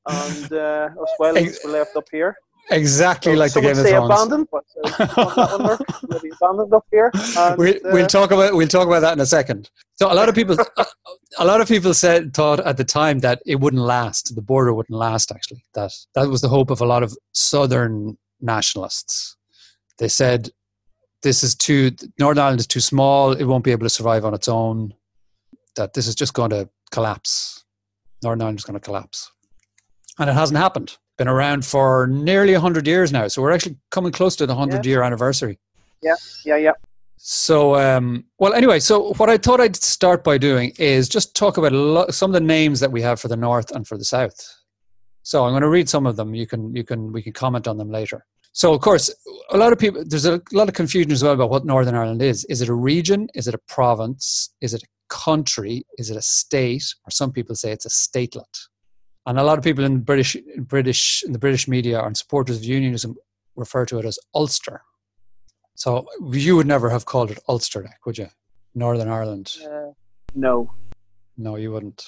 And 0.06 0.52
uh, 0.52 0.88
well 0.96 1.34
Wildlings 1.34 1.58
were 1.64 1.70
left 1.70 1.94
up 1.96 2.06
here. 2.10 2.34
exactly 2.70 3.36
like 3.36 3.52
the 3.52 3.60
Game 3.60 3.78
of 3.78 3.86
Thrones. 3.86 4.10
abandoned, 4.10 4.48
but 4.50 4.64
uh, 4.84 5.76
abandoned 6.40 6.72
up 6.72 6.86
here. 6.90 7.10
And, 7.36 7.58
we, 7.58 7.78
we'll 7.84 8.04
uh, 8.04 8.08
talk 8.08 8.30
about 8.30 8.54
we'll 8.54 8.68
talk 8.68 8.86
about 8.86 9.00
that 9.00 9.12
in 9.12 9.20
a 9.20 9.26
second. 9.26 9.70
So 9.96 10.10
a 10.10 10.14
lot 10.14 10.30
of 10.30 10.34
people, 10.34 10.56
a 11.38 11.44
lot 11.44 11.60
of 11.60 11.68
people 11.68 11.92
said 11.92 12.32
thought 12.32 12.60
at 12.60 12.78
the 12.78 12.84
time 12.84 13.18
that 13.20 13.42
it 13.44 13.60
wouldn't 13.60 13.82
last. 13.82 14.34
The 14.34 14.42
border 14.42 14.72
wouldn't 14.72 14.98
last. 14.98 15.30
Actually, 15.30 15.64
that 15.74 15.92
that 16.14 16.28
was 16.28 16.40
the 16.40 16.48
hope 16.48 16.70
of 16.70 16.80
a 16.80 16.86
lot 16.86 17.02
of 17.02 17.14
southern 17.32 18.16
nationalists. 18.40 19.36
They 19.98 20.08
said 20.08 20.50
this 21.22 21.42
is 21.42 21.54
too 21.54 21.92
Northern 22.18 22.42
Ireland 22.42 22.60
is 22.60 22.66
too 22.66 22.80
small. 22.80 23.32
It 23.32 23.44
won't 23.44 23.64
be 23.64 23.72
able 23.72 23.86
to 23.86 23.90
survive 23.90 24.24
on 24.24 24.34
its 24.34 24.48
own. 24.48 24.94
That 25.76 25.94
this 25.94 26.06
is 26.06 26.14
just 26.14 26.34
going 26.34 26.50
to 26.50 26.68
collapse. 26.90 27.64
Northern 28.22 28.42
Ireland 28.42 28.58
is 28.58 28.64
going 28.64 28.78
to 28.78 28.84
collapse, 28.84 29.30
and 30.18 30.28
it 30.28 30.34
hasn't 30.34 30.58
happened. 30.58 30.96
Been 31.18 31.28
around 31.28 31.64
for 31.64 32.06
nearly 32.06 32.54
hundred 32.54 32.86
years 32.86 33.12
now, 33.12 33.28
so 33.28 33.42
we're 33.42 33.52
actually 33.52 33.76
coming 33.90 34.12
close 34.12 34.36
to 34.36 34.46
the 34.46 34.54
hundred 34.54 34.84
year 34.86 35.02
anniversary. 35.02 35.58
yeah, 36.02 36.14
yeah. 36.44 36.56
Yeah. 36.56 36.72
So, 37.24 37.76
um, 37.76 38.24
well, 38.40 38.52
anyway, 38.52 38.80
so 38.80 39.12
what 39.12 39.30
I 39.30 39.38
thought 39.38 39.60
I'd 39.60 39.76
start 39.76 40.24
by 40.24 40.38
doing 40.38 40.72
is 40.76 41.08
just 41.08 41.36
talk 41.36 41.56
about 41.56 41.72
a 41.72 41.78
lot, 41.78 42.12
some 42.12 42.30
of 42.30 42.34
the 42.34 42.40
names 42.40 42.80
that 42.80 42.90
we 42.90 43.00
have 43.02 43.20
for 43.20 43.28
the 43.28 43.36
north 43.36 43.70
and 43.70 43.86
for 43.86 43.96
the 43.96 44.04
south. 44.04 44.34
So 45.22 45.44
I'm 45.44 45.52
going 45.52 45.62
to 45.62 45.68
read 45.68 45.88
some 45.88 46.04
of 46.04 46.16
them. 46.16 46.34
You 46.34 46.48
can, 46.48 46.74
you 46.74 46.82
can, 46.82 47.12
we 47.12 47.22
can 47.22 47.32
comment 47.32 47.68
on 47.68 47.78
them 47.78 47.92
later. 47.92 48.26
So, 48.52 48.74
of 48.74 48.80
course, 48.80 49.12
a 49.50 49.56
lot 49.56 49.72
of 49.72 49.78
people, 49.78 50.04
there's 50.06 50.26
a 50.26 50.40
lot 50.52 50.68
of 50.68 50.74
confusion 50.74 51.10
as 51.10 51.22
well 51.22 51.32
about 51.32 51.50
what 51.50 51.64
Northern 51.64 51.94
Ireland 51.94 52.20
is. 52.20 52.44
Is 52.46 52.60
it 52.60 52.68
a 52.68 52.74
region? 52.74 53.28
Is 53.34 53.48
it 53.48 53.54
a 53.54 53.60
province? 53.66 54.54
Is 54.60 54.74
it 54.74 54.82
a 54.82 54.86
country? 55.08 55.86
Is 55.98 56.10
it 56.10 56.16
a 56.16 56.22
state? 56.22 56.84
Or 57.06 57.10
some 57.10 57.32
people 57.32 57.54
say 57.54 57.72
it's 57.72 57.86
a 57.86 57.88
statelet. 57.88 58.44
And 59.26 59.38
a 59.38 59.42
lot 59.42 59.56
of 59.56 59.64
people 59.64 59.84
in 59.84 60.00
British, 60.00 60.34
in 60.36 60.64
British, 60.64 61.22
in 61.24 61.32
the 61.32 61.38
British 61.38 61.66
media 61.66 62.02
and 62.02 62.16
supporters 62.16 62.58
of 62.58 62.64
unionism 62.64 63.14
refer 63.56 63.86
to 63.86 63.98
it 63.98 64.04
as 64.04 64.18
Ulster. 64.34 64.82
So 65.74 66.06
you 66.30 66.56
would 66.56 66.66
never 66.66 66.90
have 66.90 67.06
called 67.06 67.30
it 67.30 67.38
Ulster, 67.48 67.88
would 68.04 68.18
you? 68.18 68.28
Northern 68.74 69.08
Ireland. 69.08 69.54
Uh, 69.64 69.92
no, 70.34 70.72
No, 71.36 71.56
you 71.56 71.72
wouldn't. 71.72 72.06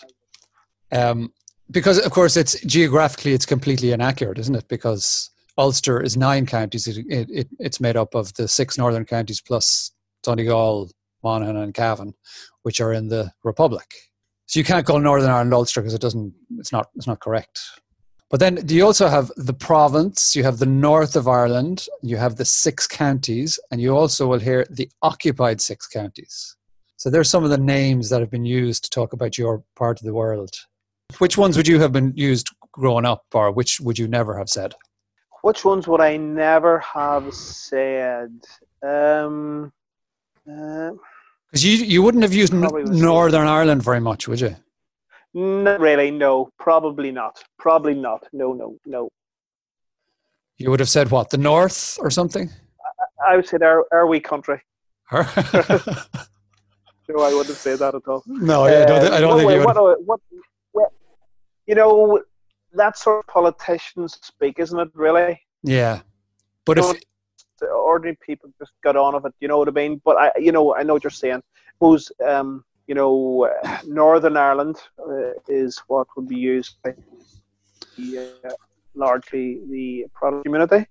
Um, 0.93 1.33
because 1.71 1.99
of 1.99 2.13
course 2.13 2.37
it's 2.37 2.61
geographically 2.65 3.33
it's 3.33 3.47
completely 3.47 3.93
inaccurate, 3.93 4.39
isn't 4.39 4.55
it? 4.55 4.69
Because 4.69 5.31
Ulster 5.57 6.01
is 6.01 6.17
nine 6.17 6.47
counties. 6.47 6.87
It, 6.89 7.05
it, 7.09 7.29
it 7.31 7.49
it's 7.59 7.81
made 7.81 7.97
up 7.97 8.15
of 8.15 8.35
the 8.35 8.49
six 8.49 8.77
northern 8.77 9.05
counties 9.05 9.41
plus 9.41 9.93
Donegal, 10.23 10.91
Monaghan, 11.23 11.57
and 11.57 11.75
Cavan, 11.75 12.15
which 12.63 12.81
are 12.81 12.93
in 12.93 13.09
the 13.09 13.31
Republic. 13.45 13.95
So 14.47 14.59
you 14.61 14.65
can't 14.65 14.87
call 14.87 14.99
Northern 14.99 15.31
Ireland 15.31 15.55
Ulster 15.55 15.81
because 15.81 15.95
it 15.95 16.01
doesn't. 16.01 16.35
It's 16.59 16.73
not. 16.73 16.91
It's 16.97 17.07
not 17.07 17.21
correct. 17.21 17.61
But 18.31 18.41
then 18.41 18.67
you 18.67 18.85
also 18.85 19.07
have 19.07 19.31
the 19.37 19.55
province, 19.55 20.35
you 20.35 20.43
have 20.43 20.59
the 20.59 20.67
north 20.67 21.15
of 21.15 21.29
Ireland, 21.29 21.87
you 22.03 22.17
have 22.17 22.35
the 22.35 22.45
six 22.45 22.87
counties, 22.89 23.61
and 23.71 23.81
you 23.81 23.97
also 23.97 24.27
will 24.27 24.41
hear 24.41 24.67
the 24.71 24.91
occupied 25.03 25.61
six 25.61 25.87
counties. 25.87 26.57
So 26.97 27.11
there's 27.11 27.31
some 27.31 27.45
of 27.45 27.51
the 27.51 27.59
names 27.59 28.09
that 28.09 28.21
have 28.21 28.31
been 28.31 28.47
used 28.47 28.83
to 28.85 28.91
talk 28.91 29.13
about 29.13 29.39
your 29.39 29.63
part 29.77 30.01
of 30.01 30.07
the 30.07 30.15
world. 30.15 30.51
Which 31.19 31.39
ones 31.39 31.57
would 31.57 31.69
you 31.69 31.79
have 31.79 31.93
been 31.93 32.13
used 32.17 32.49
growing 32.73 33.05
up, 33.05 33.25
or 33.35 33.53
which 33.53 33.79
would 33.81 33.99
you 33.99 34.09
never 34.09 34.37
have 34.37 34.49
said? 34.49 34.75
Which 35.45 35.63
ones 35.65 35.87
would 35.87 36.01
I 36.01 36.17
never 36.17 36.79
have 36.79 37.27
said? 37.35 38.33
Um, 38.83 39.73
uh, 40.51 40.91
Because 41.47 41.65
you 41.67 41.73
you 41.95 42.03
wouldn't 42.05 42.23
have 42.23 42.33
used 42.43 42.53
Northern 42.53 43.47
Ireland 43.59 43.83
very 43.91 44.01
much, 44.01 44.27
would 44.29 44.41
you? 44.41 44.55
not 45.35 45.81
really. 45.81 46.11
No, 46.11 46.49
probably 46.67 47.11
not. 47.11 47.35
Probably 47.59 47.95
not. 47.95 48.21
No, 48.33 48.53
no, 48.53 48.69
no. 48.87 49.09
You 50.61 50.71
would 50.71 50.81
have 50.81 50.89
said 50.97 51.11
what 51.11 51.29
the 51.31 51.39
North 51.39 51.99
or 52.05 52.11
something. 52.11 52.47
I 53.29 53.37
would 53.37 53.47
say 53.51 53.59
our 53.71 53.85
our 53.97 54.07
wee 54.07 54.21
country. 54.21 54.59
No, 57.07 57.21
I 57.23 57.35
wouldn't 57.35 57.59
say 57.67 57.75
that 57.77 57.95
at 57.95 58.07
all. 58.09 58.23
no, 58.27 58.67
yeah, 58.67 58.83
I 58.83 58.87
don't, 58.87 59.13
I 59.13 59.21
don't 59.21 59.33
Uh, 59.33 59.37
think 59.37 59.47
what, 59.49 59.55
you 59.55 59.61
would. 59.67 59.77
what, 59.77 60.05
what, 60.09 60.21
what, 60.73 60.91
you 61.69 61.75
know, 61.75 62.23
that 62.77 62.99
sort 62.99 63.21
of 63.21 63.27
politicians 63.27 64.19
speak, 64.23 64.59
isn't 64.59 64.79
it? 64.79 64.89
Really? 64.95 65.41
Yeah, 65.63 66.01
but 66.65 66.79
if 66.79 66.85
Don't- 66.85 67.05
ordinary 67.73 68.17
people 68.17 68.53
just 68.59 68.73
got 68.83 68.97
on 68.97 69.15
of 69.15 69.25
it. 69.25 69.35
You 69.41 69.49
know 69.49 69.59
what 69.59 69.69
I 69.69 69.71
mean? 69.71 70.01
But 70.05 70.17
I, 70.17 70.33
you 70.39 70.53
know, 70.53 70.75
I 70.75 70.83
know 70.83 70.95
what 70.95 71.05
you're 71.05 71.11
saying. 71.11 71.43
Who's, 71.81 72.11
um, 72.27 72.65
you 72.87 72.95
know, 72.95 73.51
Northern 73.87 74.37
Ireland 74.37 74.77
uh, 74.99 75.33
is 75.49 75.79
what 75.87 76.07
would 76.17 76.29
be 76.29 76.37
used 76.37 76.77
by 76.83 76.95
the, 77.97 78.31
uh, 78.45 78.51
largely 78.95 79.61
the 79.71 80.07
Protestant 80.15 80.45
community. 80.45 80.87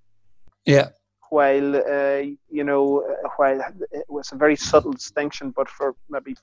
Yeah. 0.66 0.90
While 1.30 1.76
uh, 1.76 2.22
you 2.50 2.64
know, 2.64 3.04
while 3.38 3.60
it 3.92 4.06
was 4.08 4.32
a 4.32 4.36
very 4.36 4.56
subtle 4.56 4.94
distinction, 4.94 5.52
but 5.52 5.68
for 5.68 5.96
maybe 6.10 6.36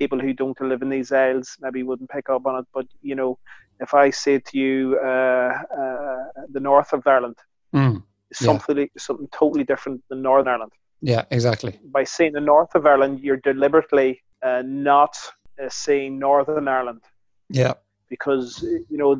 people 0.00 0.18
who 0.24 0.32
don't 0.32 0.60
live 0.60 0.82
in 0.82 0.90
these 0.96 1.10
isles 1.26 1.56
maybe 1.60 1.82
wouldn't 1.82 2.10
pick 2.16 2.28
up 2.34 2.46
on 2.46 2.54
it. 2.60 2.66
But 2.76 2.86
you 3.02 3.16
know, 3.20 3.38
if 3.80 3.90
I 3.94 4.10
say 4.10 4.38
to 4.48 4.54
you, 4.58 4.98
uh, 5.10 5.52
uh, 5.82 6.24
the 6.56 6.60
north 6.60 6.92
of 6.92 7.06
Ireland, 7.06 7.38
Mm. 7.74 8.02
something 8.32 8.78
yeah. 8.78 8.86
something 9.06 9.28
totally 9.42 9.64
different 9.64 9.98
than 10.08 10.22
Northern 10.22 10.48
Ireland. 10.54 10.72
Yeah, 11.12 11.24
exactly. 11.30 11.72
By 11.98 12.04
saying 12.04 12.32
the 12.32 12.40
north 12.40 12.74
of 12.74 12.86
Ireland, 12.86 13.20
you're 13.24 13.42
deliberately 13.52 14.10
uh, 14.42 14.62
not 14.64 15.14
uh, 15.62 15.68
saying 15.68 16.18
Northern 16.18 16.68
Ireland. 16.68 17.02
Yeah. 17.50 17.74
Because 18.08 18.62
you 18.92 18.98
know 18.98 19.10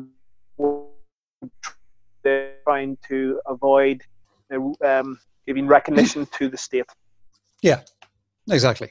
they're 2.23 2.53
trying 2.63 2.97
to 3.09 3.19
avoid 3.45 4.01
uh, 4.53 4.59
um, 4.91 5.19
giving 5.45 5.67
recognition 5.67 6.25
to 6.37 6.49
the 6.49 6.57
state. 6.57 6.89
Yeah, 7.61 7.81
exactly. 8.49 8.89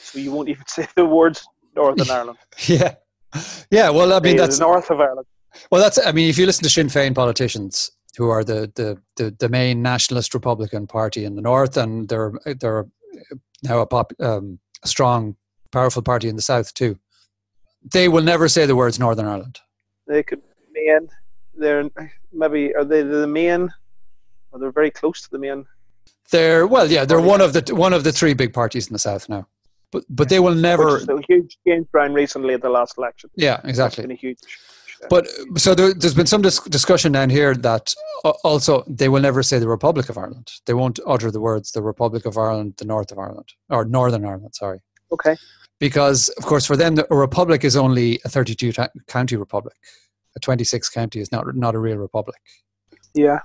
So 0.00 0.18
you 0.18 0.32
won't 0.32 0.48
even 0.48 0.64
say 0.68 0.86
the 0.96 1.04
words 1.04 1.46
Northern 1.74 2.10
Ireland. 2.10 2.38
Yeah, 2.66 2.94
yeah. 3.70 3.90
Well, 3.90 4.14
I 4.14 4.20
mean, 4.20 4.36
that's 4.36 4.58
the 4.58 4.64
north 4.64 4.90
of 4.90 5.00
Ireland. 5.00 5.26
Well, 5.70 5.82
that's. 5.82 5.98
I 6.04 6.12
mean, 6.12 6.30
if 6.30 6.38
you 6.38 6.46
listen 6.46 6.62
to 6.62 6.70
Sinn 6.70 6.86
Féin 6.86 7.14
politicians, 7.14 7.90
who 8.16 8.30
are 8.30 8.42
the, 8.42 8.72
the, 8.74 8.98
the, 9.16 9.36
the, 9.38 9.48
main 9.48 9.82
nationalist 9.82 10.32
Republican 10.32 10.86
party 10.86 11.24
in 11.24 11.36
the 11.36 11.42
north, 11.42 11.76
and 11.76 12.08
they're 12.08 12.32
they're 12.60 12.86
now 13.62 13.80
a, 13.80 13.86
pop, 13.86 14.12
um, 14.20 14.58
a 14.82 14.88
strong, 14.88 15.36
powerful 15.70 16.02
party 16.02 16.28
in 16.28 16.36
the 16.36 16.42
south 16.42 16.72
too. 16.74 16.98
They 17.92 18.08
will 18.08 18.22
never 18.22 18.48
say 18.48 18.66
the 18.66 18.76
words 18.76 18.98
Northern 18.98 19.26
Ireland. 19.26 19.60
They 20.06 20.22
could 20.22 20.42
main. 20.72 21.08
They're 21.54 21.88
maybe 22.32 22.74
are 22.74 22.84
they 22.84 23.02
the 23.02 23.26
main? 23.26 23.70
Or 24.50 24.60
they're 24.60 24.72
very 24.72 24.90
close 24.90 25.22
to 25.22 25.30
the 25.30 25.38
main. 25.38 25.66
They're 26.30 26.66
well, 26.66 26.90
yeah. 26.90 27.04
They're 27.04 27.20
one 27.20 27.40
of 27.40 27.52
the 27.52 27.74
one 27.74 27.92
of 27.92 28.04
the 28.04 28.12
three 28.12 28.34
big 28.34 28.52
parties 28.52 28.86
in 28.86 28.92
the 28.92 28.98
south 28.98 29.28
now. 29.28 29.46
But 29.92 30.04
but 30.08 30.28
they 30.28 30.40
will 30.40 30.54
never. 30.54 30.96
A 30.96 31.22
huge 31.28 31.56
change 31.66 31.86
around 31.94 32.14
recently 32.14 32.54
at 32.54 32.62
the 32.62 32.70
last 32.70 32.98
election. 32.98 33.30
Yeah, 33.36 33.60
exactly. 33.64 34.02
It's 34.02 34.08
been 34.08 34.16
a 34.16 34.20
huge 34.20 34.38
but 35.08 35.28
so 35.56 35.74
there, 35.74 35.92
has 36.02 36.14
been 36.14 36.26
some 36.26 36.42
dis- 36.42 36.60
discussion 36.60 37.12
down 37.12 37.30
here 37.30 37.54
that 37.54 37.94
uh, 38.24 38.32
also 38.44 38.82
they 38.86 39.08
will 39.08 39.20
never 39.20 39.42
say 39.42 39.58
the 39.58 39.68
Republic 39.68 40.08
of 40.08 40.18
Ireland. 40.18 40.50
They 40.66 40.74
won't 40.74 40.98
utter 41.06 41.30
the 41.30 41.40
words 41.40 41.72
the 41.72 41.82
Republic 41.82 42.26
of 42.26 42.36
Ireland, 42.36 42.74
the 42.78 42.84
North 42.84 43.12
of 43.12 43.18
Ireland, 43.18 43.48
or 43.68 43.84
Northern 43.84 44.24
Ireland. 44.24 44.54
Sorry. 44.54 44.80
Okay. 45.12 45.36
Because 45.78 46.28
of 46.30 46.44
course, 46.44 46.66
for 46.66 46.76
them, 46.76 46.96
a 47.10 47.16
republic 47.16 47.64
is 47.64 47.76
only 47.76 48.18
a 48.24 48.28
32 48.28 48.72
ta- 48.72 48.88
county 49.06 49.36
republic. 49.36 49.76
A 50.34 50.40
26 50.40 50.88
county 50.90 51.20
is 51.20 51.30
not 51.30 51.44
not 51.54 51.74
a 51.74 51.78
real 51.78 51.96
republic. 51.96 52.40
Yeah. 53.14 53.40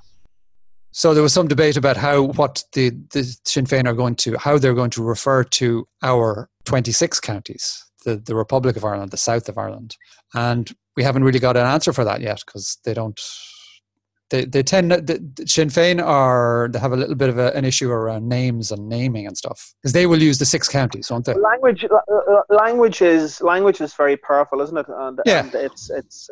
So 0.91 1.13
there 1.13 1.23
was 1.23 1.33
some 1.33 1.47
debate 1.47 1.77
about 1.77 1.97
how 1.97 2.23
what 2.23 2.63
the, 2.73 2.89
the 3.11 3.23
Sinn 3.45 3.65
Féin 3.65 3.87
are 3.87 3.93
going 3.93 4.15
to 4.17 4.37
how 4.37 4.57
they're 4.57 4.73
going 4.73 4.89
to 4.91 5.03
refer 5.03 5.43
to 5.43 5.87
our 6.03 6.49
26 6.65 7.19
counties, 7.21 7.83
the, 8.03 8.17
the 8.17 8.35
Republic 8.35 8.75
of 8.75 8.83
Ireland, 8.83 9.11
the 9.11 9.17
South 9.17 9.47
of 9.47 9.57
Ireland, 9.57 9.95
and 10.33 10.69
we 10.97 11.03
haven't 11.03 11.23
really 11.23 11.39
got 11.39 11.57
an 11.57 11.65
answer 11.65 11.93
for 11.93 12.03
that 12.03 12.21
yet 12.21 12.41
because 12.45 12.77
they 12.83 12.93
don't. 12.93 13.19
They, 14.29 14.45
they 14.45 14.63
tend 14.63 14.91
the, 14.91 15.45
Sinn 15.45 15.67
Féin 15.67 16.01
are 16.01 16.69
they 16.71 16.79
have 16.79 16.93
a 16.93 16.97
little 16.97 17.15
bit 17.15 17.27
of 17.27 17.37
a, 17.37 17.53
an 17.53 17.65
issue 17.65 17.91
around 17.91 18.29
names 18.29 18.71
and 18.71 18.87
naming 18.87 19.27
and 19.27 19.37
stuff 19.37 19.73
because 19.81 19.91
they 19.91 20.05
will 20.05 20.21
use 20.21 20.39
the 20.39 20.45
six 20.45 20.69
counties, 20.69 21.11
won't 21.11 21.25
they? 21.25 21.33
Language, 21.33 21.85
language 22.49 23.01
is 23.01 23.41
language 23.41 23.81
is 23.81 23.93
very 23.93 24.15
powerful, 24.15 24.61
isn't 24.61 24.77
it? 24.77 24.85
And, 24.87 25.19
yeah. 25.25 25.39
and 25.41 25.55
it's 25.55 25.89
it's 25.89 26.29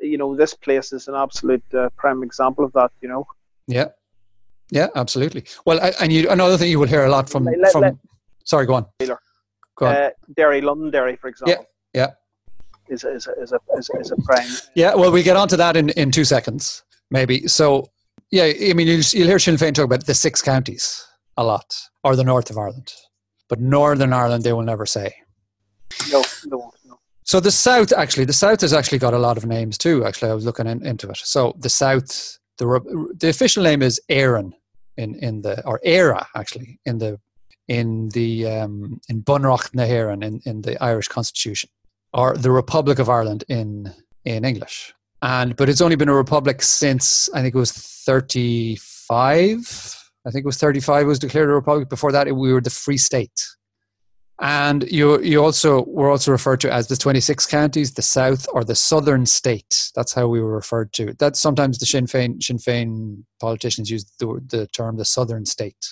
you 0.00 0.16
know 0.16 0.34
this 0.34 0.54
place 0.54 0.92
is 0.92 1.08
an 1.08 1.14
absolute 1.14 1.64
uh, 1.74 1.90
prime 1.96 2.22
example 2.22 2.64
of 2.64 2.72
that. 2.72 2.90
You 3.00 3.08
know. 3.08 3.26
Yeah. 3.66 3.88
Yeah, 4.70 4.88
absolutely. 4.96 5.44
Well, 5.64 5.80
I, 5.80 5.92
and 6.00 6.12
you, 6.12 6.28
another 6.28 6.58
thing 6.58 6.70
you 6.70 6.78
will 6.78 6.88
hear 6.88 7.04
a 7.04 7.10
lot 7.10 7.30
from 7.30 7.44
let, 7.44 7.72
from. 7.72 7.82
Let, 7.82 7.94
sorry, 8.44 8.66
go 8.66 8.74
on. 8.74 8.86
Taylor. 8.98 9.20
Go 9.76 9.86
on. 9.86 9.94
Uh, 9.94 10.10
Derry, 10.36 10.60
Londonderry, 10.60 11.16
for 11.16 11.28
example. 11.28 11.66
Yeah. 11.94 12.02
Yeah 12.02 12.10
is 12.88 13.04
is 13.04 13.28
is 13.42 13.52
a, 13.52 13.58
is 13.76 13.90
a, 13.94 13.98
is 13.98 14.10
a 14.10 14.16
prime. 14.16 14.48
Yeah, 14.74 14.94
well, 14.94 15.12
we 15.12 15.22
get 15.22 15.36
onto 15.36 15.56
that 15.56 15.76
in, 15.76 15.90
in 15.90 16.10
two 16.10 16.24
seconds, 16.24 16.82
maybe. 17.10 17.46
So, 17.48 17.90
yeah, 18.30 18.44
I 18.44 18.72
mean, 18.72 18.86
you'll, 18.86 19.02
you'll 19.12 19.28
hear 19.28 19.38
Sinn 19.38 19.56
Féin 19.56 19.74
talk 19.74 19.84
about 19.84 20.06
the 20.06 20.14
six 20.14 20.42
counties 20.42 21.06
a 21.36 21.44
lot, 21.44 21.74
or 22.04 22.16
the 22.16 22.24
north 22.24 22.50
of 22.50 22.58
Ireland. 22.58 22.92
But 23.48 23.60
Northern 23.60 24.12
Ireland, 24.12 24.44
they 24.44 24.52
will 24.52 24.62
never 24.62 24.86
say. 24.86 25.14
No, 26.10 26.22
won't. 26.46 26.74
No. 26.84 26.98
So 27.22 27.40
the 27.40 27.50
south, 27.50 27.92
actually, 27.92 28.24
the 28.24 28.32
south 28.32 28.60
has 28.60 28.72
actually 28.72 28.98
got 28.98 29.14
a 29.14 29.18
lot 29.18 29.36
of 29.36 29.46
names 29.46 29.78
too. 29.78 30.04
Actually, 30.04 30.30
I 30.30 30.34
was 30.34 30.44
looking 30.44 30.66
in, 30.66 30.84
into 30.84 31.08
it. 31.08 31.18
So 31.18 31.54
the 31.58 31.68
south, 31.68 32.38
the 32.58 33.14
the 33.18 33.28
official 33.28 33.62
name 33.62 33.82
is 33.82 34.00
Éireann 34.10 34.52
in 34.96 35.14
in 35.16 35.42
the 35.42 35.62
or 35.66 35.80
Éire 35.84 36.24
actually 36.34 36.80
in 36.84 36.98
the 36.98 37.20
in 37.68 38.08
the 38.10 38.46
um, 38.46 39.00
in 39.08 39.22
Bunreacht 39.22 39.74
na 39.74 39.84
hÉireann 39.84 40.22
in 40.24 40.40
in 40.44 40.62
the 40.62 40.80
Irish 40.82 41.06
Constitution 41.08 41.70
or 42.12 42.36
the 42.36 42.50
Republic 42.50 42.98
of 42.98 43.08
Ireland 43.08 43.44
in 43.48 43.92
in 44.24 44.44
English. 44.44 44.92
And 45.22 45.56
but 45.56 45.68
it's 45.68 45.80
only 45.80 45.96
been 45.96 46.08
a 46.08 46.14
republic 46.14 46.62
since 46.62 47.28
I 47.34 47.42
think 47.42 47.54
it 47.54 47.58
was 47.58 47.72
35. 47.72 49.96
I 50.26 50.30
think 50.30 50.44
it 50.44 50.46
was 50.46 50.58
35 50.58 51.06
was 51.06 51.18
declared 51.18 51.48
a 51.48 51.52
republic. 51.52 51.88
Before 51.88 52.12
that, 52.12 52.26
we 52.26 52.52
were 52.52 52.60
the 52.60 52.70
Free 52.70 52.98
State. 52.98 53.42
And 54.38 54.90
you 54.90 55.20
you 55.22 55.42
also 55.42 55.84
were 55.84 56.10
also 56.10 56.30
referred 56.30 56.60
to 56.60 56.72
as 56.72 56.88
the 56.88 56.96
26 56.96 57.46
counties, 57.46 57.94
the 57.94 58.02
South 58.02 58.46
or 58.52 58.64
the 58.64 58.74
Southern 58.74 59.24
State. 59.24 59.90
That's 59.94 60.12
how 60.12 60.28
we 60.28 60.42
were 60.42 60.52
referred 60.52 60.92
to. 60.94 61.14
That 61.14 61.36
sometimes 61.36 61.78
the 61.78 61.86
Sinn 61.86 62.06
Féin 62.06 62.42
Sinn 62.42 62.58
Féin 62.58 63.24
politicians 63.40 63.90
use 63.90 64.04
the, 64.18 64.40
the 64.46 64.66
term 64.68 64.98
the 64.98 65.06
Southern 65.06 65.46
State. 65.46 65.86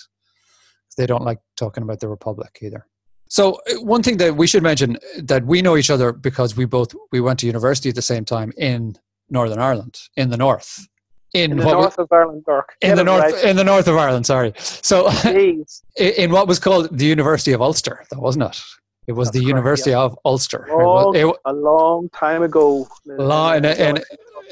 They 0.95 1.07
don't 1.07 1.23
like 1.23 1.39
talking 1.57 1.83
about 1.83 1.99
the 1.99 2.07
republic 2.07 2.59
either. 2.61 2.85
So 3.29 3.59
uh, 3.69 3.81
one 3.81 4.03
thing 4.03 4.17
that 4.17 4.35
we 4.35 4.45
should 4.45 4.63
mention 4.63 4.97
that 5.17 5.45
we 5.45 5.61
know 5.63 5.75
each 5.75 5.89
other 5.89 6.13
because 6.13 6.55
we 6.55 6.65
both 6.65 6.93
we 7.11 7.21
went 7.21 7.39
to 7.39 7.47
university 7.47 7.89
at 7.89 7.95
the 7.95 8.01
same 8.01 8.25
time 8.25 8.53
in 8.57 8.95
Northern 9.29 9.59
Ireland, 9.59 9.99
in 10.15 10.29
the 10.29 10.37
north. 10.37 10.87
In, 11.35 11.51
in 11.51 11.57
the 11.57 11.65
north 11.65 11.99
of 11.99 12.07
Ireland, 12.11 12.43
Dirk. 12.45 12.77
In 12.81 12.95
the 12.95 13.03
north, 13.03 13.33
right. 13.33 13.43
in 13.43 13.55
the 13.57 13.63
north 13.63 13.87
of 13.87 13.97
Ireland. 13.97 14.25
Sorry. 14.25 14.53
So, 14.57 15.09
in 15.97 16.31
what 16.31 16.47
was 16.47 16.59
called 16.59 16.97
the 16.97 17.05
University 17.05 17.51
of 17.51 17.61
Ulster, 17.61 18.05
though, 18.09 18.19
wasn't 18.19 18.45
it? 18.45 18.61
It 19.07 19.11
was 19.11 19.27
That's 19.27 19.33
the 19.33 19.39
correct, 19.41 19.47
University 19.49 19.89
yeah. 19.91 19.99
of 19.99 20.17
Ulster. 20.23 20.67
Long, 20.69 21.15
it 21.15 21.25
was, 21.25 21.35
it, 21.35 21.49
a 21.49 21.53
long 21.53 22.09
time 22.09 22.41
ago. 22.41 22.87
Long, 23.05 23.57
in, 23.57 23.65
in, 23.65 23.97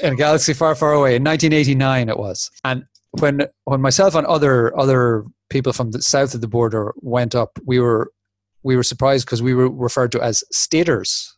in 0.02 0.12
a 0.12 0.16
galaxy 0.16 0.52
far, 0.52 0.74
far 0.74 0.92
away. 0.92 1.16
In 1.16 1.24
1989, 1.24 2.08
it 2.08 2.18
was. 2.18 2.50
And 2.64 2.84
when 3.20 3.46
when 3.64 3.80
myself 3.80 4.14
and 4.14 4.26
other 4.26 4.76
other 4.78 5.24
people 5.48 5.72
from 5.72 5.90
the 5.90 6.02
south 6.02 6.34
of 6.34 6.40
the 6.40 6.48
border 6.48 6.92
went 6.96 7.34
up, 7.34 7.58
we 7.64 7.78
were 7.78 8.12
we 8.62 8.76
were 8.76 8.82
surprised 8.82 9.26
because 9.26 9.42
we 9.42 9.54
were 9.54 9.70
referred 9.70 10.12
to 10.12 10.20
as 10.22 10.44
staters. 10.52 11.36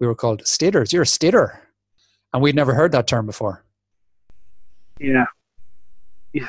We 0.00 0.06
were 0.06 0.14
called 0.14 0.46
staters. 0.46 0.92
You're 0.92 1.02
a 1.02 1.06
stater. 1.06 1.62
And 2.32 2.42
we'd 2.42 2.54
never 2.54 2.74
heard 2.74 2.92
that 2.92 3.06
term 3.06 3.26
before. 3.26 3.64
Yeah. 5.00 5.26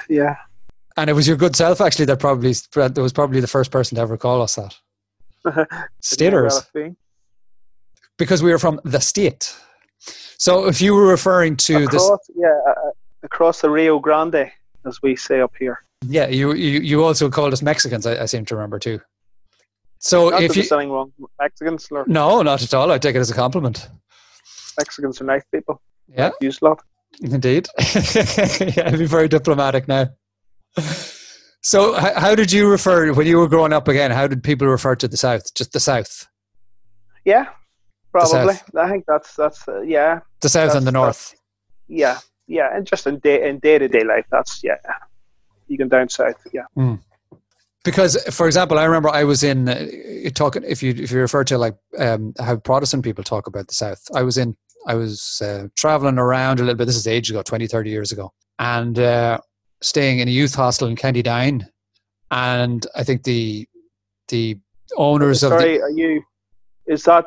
Yeah. 0.09 0.35
And 0.97 1.09
it 1.09 1.13
was 1.13 1.27
your 1.27 1.37
good 1.37 1.55
self 1.55 1.79
actually 1.81 2.05
that 2.05 2.19
probably 2.19 2.53
that 2.73 2.97
was 2.97 3.13
probably 3.13 3.39
the 3.39 3.47
first 3.47 3.71
person 3.71 3.95
to 3.95 4.01
ever 4.01 4.17
call 4.17 4.41
us 4.41 4.55
that. 4.55 4.75
staters. 6.01 6.61
Because 8.17 8.43
we 8.43 8.51
were 8.51 8.59
from 8.59 8.81
the 8.83 8.99
state. 8.99 9.55
So 10.37 10.67
if 10.67 10.81
you 10.81 10.93
were 10.93 11.07
referring 11.07 11.55
to 11.57 11.83
across, 11.83 12.09
this 12.09 12.29
yeah, 12.35 12.59
uh, 12.67 12.71
uh, 12.71 12.91
across 13.23 13.61
the 13.61 13.69
Rio 13.69 13.99
Grande 13.99 14.51
as 14.85 15.01
we 15.01 15.15
say 15.15 15.41
up 15.41 15.53
here. 15.57 15.83
Yeah, 16.07 16.27
you 16.27 16.53
you, 16.53 16.79
you 16.79 17.03
also 17.03 17.29
called 17.29 17.53
us 17.53 17.61
Mexicans 17.61 18.05
I, 18.05 18.23
I 18.23 18.25
seem 18.25 18.45
to 18.45 18.55
remember 18.55 18.79
too. 18.79 18.99
So 19.99 20.29
not 20.29 20.43
if 20.43 20.55
you 20.55 20.63
something 20.63 20.89
wrong, 20.89 21.11
Mexicans. 21.39 21.87
Or, 21.91 22.05
no, 22.07 22.41
not 22.41 22.63
at 22.63 22.73
all. 22.73 22.91
I 22.91 22.97
take 22.97 23.15
it 23.15 23.19
as 23.19 23.29
a 23.29 23.33
compliment. 23.33 23.89
Mexicans 24.77 25.21
are 25.21 25.25
nice 25.25 25.43
people. 25.53 25.81
Yeah, 26.07 26.31
use 26.41 26.61
lot. 26.61 26.81
Indeed. 27.21 27.67
yeah, 27.95 28.95
be 28.95 29.05
very 29.05 29.27
diplomatic 29.27 29.87
now. 29.87 30.09
So, 31.61 31.93
how 31.93 32.35
did 32.35 32.51
you 32.51 32.69
refer 32.69 33.13
when 33.13 33.27
you 33.27 33.37
were 33.37 33.47
growing 33.47 33.73
up 33.73 33.87
again? 33.87 34.11
How 34.11 34.27
did 34.27 34.43
people 34.43 34.67
refer 34.67 34.95
to 34.95 35.07
the 35.07 35.17
South? 35.17 35.53
Just 35.53 35.73
the 35.73 35.79
South. 35.79 36.27
Yeah, 37.25 37.47
probably. 38.11 38.55
I 38.77 38.89
think 38.89 39.05
that's 39.07 39.35
that's 39.35 39.67
uh, 39.67 39.81
yeah. 39.81 40.21
The 40.41 40.49
South 40.49 40.75
and 40.75 40.87
the 40.87 40.91
North. 40.91 41.35
Yeah, 41.87 42.19
yeah, 42.47 42.69
and 42.73 42.85
just 42.85 43.05
in 43.07 43.19
day 43.19 43.49
in 43.49 43.59
day 43.59 43.77
to 43.77 43.87
day 43.87 44.03
life, 44.03 44.25
that's 44.31 44.63
yeah. 44.63 44.77
You 45.67 45.77
can 45.77 45.89
down 45.89 46.09
south, 46.09 46.47
yeah. 46.51 46.63
Mm 46.75 46.99
because 47.83 48.21
for 48.33 48.45
example 48.45 48.77
i 48.77 48.83
remember 48.83 49.09
i 49.09 49.23
was 49.23 49.43
in 49.43 49.69
uh, 49.69 49.87
talking 50.33 50.63
if 50.67 50.83
you 50.83 50.91
if 50.91 51.11
you 51.11 51.19
refer 51.19 51.43
to 51.43 51.57
like 51.57 51.75
um, 51.97 52.33
how 52.39 52.55
protestant 52.57 53.03
people 53.03 53.23
talk 53.23 53.47
about 53.47 53.67
the 53.67 53.73
south 53.73 54.03
i 54.13 54.21
was 54.21 54.37
in 54.37 54.55
i 54.87 54.95
was 54.95 55.41
uh, 55.43 55.67
traveling 55.75 56.17
around 56.17 56.59
a 56.59 56.63
little 56.63 56.77
bit 56.77 56.85
this 56.85 56.95
is 56.95 57.07
age 57.07 57.29
ago 57.29 57.41
20 57.41 57.67
30 57.67 57.89
years 57.89 58.11
ago 58.11 58.31
and 58.59 58.99
uh, 58.99 59.39
staying 59.81 60.19
in 60.19 60.27
a 60.27 60.31
youth 60.31 60.53
hostel 60.53 60.87
in 60.89 60.95
County 60.95 61.21
Down, 61.21 61.65
and 62.31 62.85
I 62.95 63.03
think 63.03 63.23
the 63.23 63.67
the 64.27 64.59
owners 64.97 65.43
of 65.43 65.51
Sorry, 65.51 65.81
are 65.81 65.89
you? 65.89 66.21
Is 66.85 67.03
that 67.03 67.25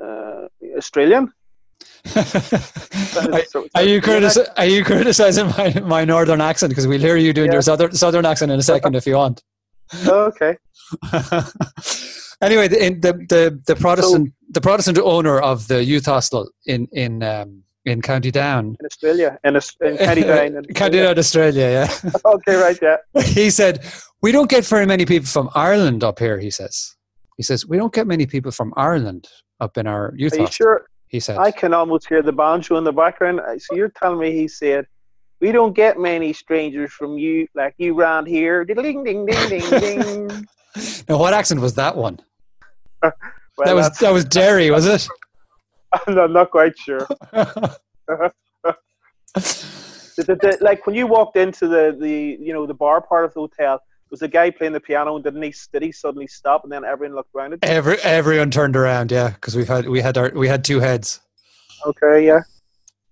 uh, 0.00 0.46
Australian? 0.76 1.32
are, 2.16 3.42
are 3.74 3.82
you 3.82 4.00
critici- 4.00 4.48
are 4.56 4.66
you 4.66 4.84
criticizing 4.84 5.48
my, 5.58 5.80
my 5.80 6.04
northern 6.04 6.40
accent? 6.40 6.70
Because 6.70 6.86
we'll 6.86 7.00
hear 7.00 7.16
you 7.16 7.32
doing 7.32 7.48
Yeah. 7.48 7.54
your 7.54 7.62
southern 7.62 7.92
southern 7.92 8.24
accent 8.24 8.52
in 8.52 8.58
a 8.58 8.62
second 8.62 8.94
if 8.94 9.06
you 9.06 9.16
want. 9.16 9.42
Oh, 10.06 10.30
okay. 10.32 10.56
anyway, 12.42 12.68
the, 12.68 12.84
in 12.84 13.00
the, 13.00 13.12
the 13.28 13.60
the 13.66 13.76
Protestant 13.76 14.32
the 14.50 14.60
Protestant 14.60 14.98
owner 14.98 15.40
of 15.40 15.68
the 15.68 15.84
youth 15.84 16.06
hostel 16.06 16.50
in 16.66 16.88
in 16.92 17.22
um, 17.22 17.62
in 17.84 18.00
County 18.00 18.30
Down, 18.30 18.76
In 18.80 18.86
Australia, 18.86 19.38
in, 19.44 19.56
in 19.56 19.96
County 20.08 20.22
Down. 20.22 20.56
in 20.56 20.74
County 20.74 20.98
Down, 20.98 21.18
Australia. 21.18 21.66
Yeah, 21.70 22.10
Okay, 22.24 22.54
right, 22.56 22.78
yeah. 22.80 22.96
he 23.22 23.50
said 23.50 23.84
we 24.22 24.32
don't 24.32 24.48
get 24.48 24.64
very 24.64 24.86
many 24.86 25.04
people 25.04 25.26
from 25.26 25.50
Ireland 25.54 26.02
up 26.02 26.18
here. 26.18 26.38
He 26.38 26.50
says 26.50 26.96
he 27.36 27.42
says 27.42 27.66
we 27.66 27.76
don't 27.76 27.92
get 27.92 28.06
many 28.06 28.26
people 28.26 28.50
from 28.52 28.72
Ireland 28.76 29.28
up 29.60 29.76
in 29.76 29.86
our 29.86 30.12
youth 30.16 30.32
Are 30.34 30.36
you 30.36 30.42
hostel. 30.42 30.64
sure? 30.64 30.86
He 31.08 31.20
said. 31.20 31.38
I 31.38 31.50
can 31.52 31.72
almost 31.74 32.08
hear 32.08 32.22
the 32.22 32.32
banjo 32.32 32.76
in 32.76 32.84
the 32.84 32.92
background. 32.92 33.40
So 33.58 33.76
you're 33.76 33.92
telling 34.02 34.18
me 34.18 34.32
he 34.32 34.48
said, 34.48 34.86
"We 35.40 35.52
don't 35.52 35.72
get 35.74 35.98
many 35.98 36.32
strangers 36.32 36.90
from 36.92 37.18
you 37.18 37.46
like 37.54 37.74
you 37.78 37.94
round 37.94 38.26
here." 38.26 38.64
Ding 38.64 38.82
ding 38.82 39.04
ding 39.04 39.26
ding 39.26 39.70
ding. 39.70 40.48
Now, 41.08 41.18
what 41.18 41.32
accent 41.34 41.60
was 41.60 41.74
that 41.74 41.96
one? 41.96 42.20
Well, 43.56 43.66
that 43.66 43.74
was 43.76 43.98
that 44.00 44.12
was 44.12 44.24
Derry, 44.24 44.72
was 44.72 44.84
it? 44.84 45.06
I'm 46.08 46.32
not, 46.32 46.50
quite 46.50 46.76
sure. 46.76 47.06
The- 50.16 50.22
the- 50.22 50.34
the- 50.36 50.58
like 50.60 50.86
when 50.86 50.94
you 50.96 51.06
walked 51.06 51.36
into 51.36 51.66
the, 51.68 51.96
the 51.98 52.36
you 52.40 52.52
know 52.52 52.66
the 52.66 52.74
bar 52.74 53.00
part 53.00 53.24
of 53.24 53.34
the 53.34 53.40
hotel, 53.40 53.80
was 54.10 54.20
the 54.20 54.28
guy 54.28 54.50
playing 54.50 54.72
the 54.72 54.80
piano 54.80 55.14
and 55.16 55.24
didn't 55.24 55.42
he, 55.42 55.52
did 55.72 55.82
he 55.82 55.90
suddenly 55.92 56.26
stop 56.28 56.62
and 56.64 56.72
then 56.72 56.84
everyone 56.84 57.16
looked 57.16 57.34
around? 57.34 57.58
Every 57.62 57.96
everyone 58.02 58.50
turned 58.50 58.76
around, 58.76 59.10
yeah, 59.12 59.30
because 59.30 59.56
we've 59.56 59.68
had 59.68 59.88
we 59.88 60.00
had 60.00 60.16
our 60.18 60.30
we 60.34 60.46
had 60.48 60.64
two 60.64 60.80
heads. 60.80 61.20
Okay, 61.86 62.26
yeah. 62.26 62.40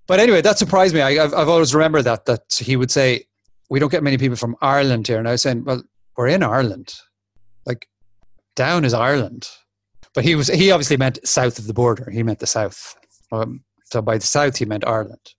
But 0.07 0.21
anyway, 0.21 0.41
that 0.43 0.59
surprised 0.59 0.95
me. 0.95 1.01
I, 1.01 1.25
I've 1.25 1.35
I've 1.35 1.49
always 1.49 1.75
remembered 1.75 2.03
that 2.03 2.25
that 2.27 2.43
he 2.59 2.77
would 2.77 2.91
say 2.91 3.27
we 3.71 3.79
don't 3.81 3.91
get 3.91 4.03
many 4.03 4.19
people 4.19 4.37
from 4.37 4.57
Ireland 4.61 5.07
here, 5.09 5.19
and 5.19 5.29
I 5.29 5.33
was 5.33 5.43
saying, 5.43 5.65
well, 5.65 5.83
we're 6.17 6.29
in 6.29 6.43
Ireland, 6.43 6.95
like 7.67 7.89
down 8.57 8.85
is 8.85 8.95
Ireland. 8.95 9.49
But 10.15 10.25
he 10.25 10.35
was 10.35 10.49
he 10.49 10.71
obviously 10.71 10.97
meant 10.97 11.27
south 11.27 11.59
of 11.59 11.67
the 11.67 11.75
border. 11.75 12.11
He 12.11 12.23
meant 12.23 12.39
the 12.39 12.47
south. 12.47 12.95
Um, 13.31 13.65
so 13.85 14.03
by 14.03 14.19
the 14.19 14.27
south, 14.27 14.59
he 14.59 14.65
meant 14.65 14.87
Ireland. 14.87 15.35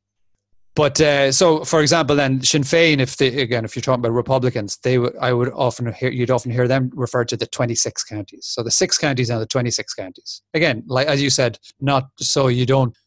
But 0.75 0.99
uh, 0.99 1.31
so, 1.31 1.63
for 1.63 1.81
example, 1.81 2.15
then 2.15 2.41
Sinn 2.41 2.63
Féin, 2.63 2.99
if 2.99 3.17
they 3.17 3.41
again, 3.41 3.63
if 3.63 3.75
you're 3.75 3.81
talking 3.81 3.99
about 3.99 4.13
Republicans, 4.13 4.77
they 4.83 4.97
would 4.97 5.15
I 5.17 5.31
would 5.31 5.51
often 5.53 5.93
hear 5.93 6.09
you'd 6.09 6.31
often 6.31 6.51
hear 6.51 6.67
them 6.67 6.89
refer 6.95 7.23
to 7.25 7.37
the 7.37 7.45
26 7.45 8.03
counties. 8.05 8.47
So 8.47 8.63
the 8.63 8.71
six 8.71 8.97
counties 8.97 9.29
and 9.29 9.39
the 9.39 9.45
26 9.45 9.93
counties. 9.93 10.41
Again, 10.55 10.83
like 10.87 11.07
as 11.07 11.21
you 11.21 11.29
said, 11.29 11.59
not 11.79 12.09
so 12.17 12.47
you 12.47 12.65
don't 12.65 12.97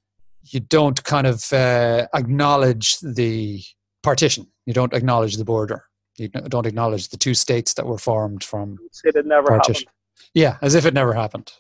you 0.45 0.61
don't 0.61 1.03
kind 1.03 1.27
of 1.27 1.53
uh, 1.53 2.07
acknowledge 2.15 2.99
the 3.01 3.61
partition. 4.05 4.47
You 4.67 4.73
don't 4.73 4.95
acknowledge 4.95 5.37
the 5.37 5.45
border. 5.45 5.85
You 6.19 6.29
don't 6.29 6.67
acknowledge 6.67 7.09
the 7.09 7.17
two 7.17 7.35
states 7.35 7.75
that 7.75 7.87
were 7.87 7.99
formed 7.99 8.43
from 8.43 8.79
it 9.05 9.27
never 9.27 9.49
partition. 9.49 9.87
happened. 9.87 10.31
Yeah, 10.35 10.57
as 10.63 10.75
if 10.75 10.87
it 10.87 10.95
never 10.95 11.13
happened. 11.13 11.53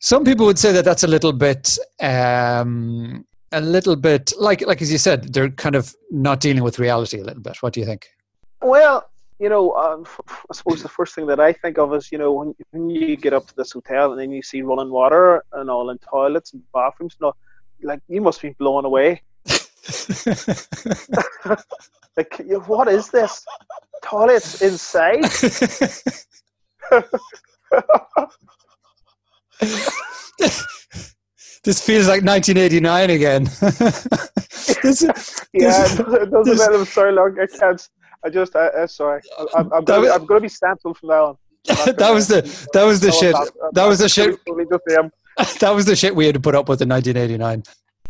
Some 0.00 0.24
people 0.24 0.46
would 0.46 0.58
say 0.58 0.72
that 0.72 0.84
that's 0.84 1.02
a 1.02 1.06
little 1.06 1.32
bit, 1.32 1.78
um, 2.00 3.24
a 3.52 3.60
little 3.60 3.96
bit 3.96 4.32
like, 4.38 4.66
like 4.66 4.80
as 4.80 4.90
you 4.90 4.98
said, 4.98 5.32
they're 5.32 5.50
kind 5.50 5.74
of 5.74 5.94
not 6.10 6.40
dealing 6.40 6.62
with 6.62 6.78
reality 6.78 7.20
a 7.20 7.24
little 7.24 7.42
bit. 7.42 7.62
What 7.62 7.74
do 7.74 7.80
you 7.80 7.86
think? 7.86 8.08
Well, 8.62 9.10
you 9.38 9.48
know, 9.48 9.72
um, 9.74 10.06
I 10.28 10.54
suppose 10.54 10.82
the 10.82 10.88
first 10.88 11.14
thing 11.14 11.26
that 11.26 11.40
I 11.40 11.52
think 11.52 11.78
of 11.78 11.94
is, 11.94 12.12
you 12.12 12.18
know, 12.18 12.32
when, 12.32 12.54
when 12.70 12.90
you 12.90 13.16
get 13.16 13.32
up 13.32 13.46
to 13.48 13.56
this 13.56 13.72
hotel 13.72 14.12
and 14.12 14.20
then 14.20 14.30
you 14.30 14.42
see 14.42 14.62
running 14.62 14.90
water 14.90 15.44
and 15.52 15.70
all 15.70 15.90
in 15.90 15.98
toilets 15.98 16.52
and 16.52 16.62
bathrooms 16.72 17.16
and 17.18 17.26
all, 17.26 17.36
like 17.82 18.00
you 18.08 18.20
must 18.20 18.42
be 18.42 18.50
blown 18.50 18.84
away. 18.84 19.22
Like, 22.16 22.42
what 22.66 22.88
is 22.88 23.08
this? 23.10 23.44
Toilets 24.02 24.60
inside? 24.62 25.22
this 31.64 31.80
feels 31.84 32.06
like 32.08 32.22
1989 32.24 33.10
again. 33.10 33.48
This 34.82 35.02
is- 35.02 35.44
Yeah, 35.52 35.82
This- 35.82 35.98
it 35.98 36.30
doesn't, 36.30 36.44
this- 36.44 36.58
matter. 36.58 36.84
Sorry, 36.86 37.12
look, 37.12 37.38
I 37.38 37.46
can't. 37.46 37.88
I 38.24 38.28
just, 38.30 38.54
I, 38.56 38.68
I'm 38.70 38.88
sorry. 38.88 39.20
I, 39.38 39.46
I'm, 39.56 39.72
I'm 39.72 39.84
That 39.84 40.26
going 40.26 40.38
to 40.38 40.40
be 40.40 40.48
censored 40.48 40.96
from 40.96 41.08
now 41.10 41.24
on. 41.26 41.36
That 41.96 42.10
was 42.14 42.28
the 42.28 42.42
that 42.72 42.84
was 42.84 43.00
the 43.00 43.12
shit. 43.12 43.34
I'm 43.34 43.40
not- 43.44 43.52
I'm 43.64 43.70
That 43.74 43.86
was 43.86 43.98
the 43.98 44.08
shit. 44.08 44.38
totally 44.46 44.64
the 44.70 44.78
same. 44.88 45.10
That 45.60 45.74
was 45.74 45.84
the 45.86 45.96
shit 45.96 46.14
we 46.16 46.24
had 46.26 46.34
to 46.34 46.40
put 46.40 46.54
up 46.54 46.68
with 46.68 46.80
in 46.82 46.88
1989 46.88 47.62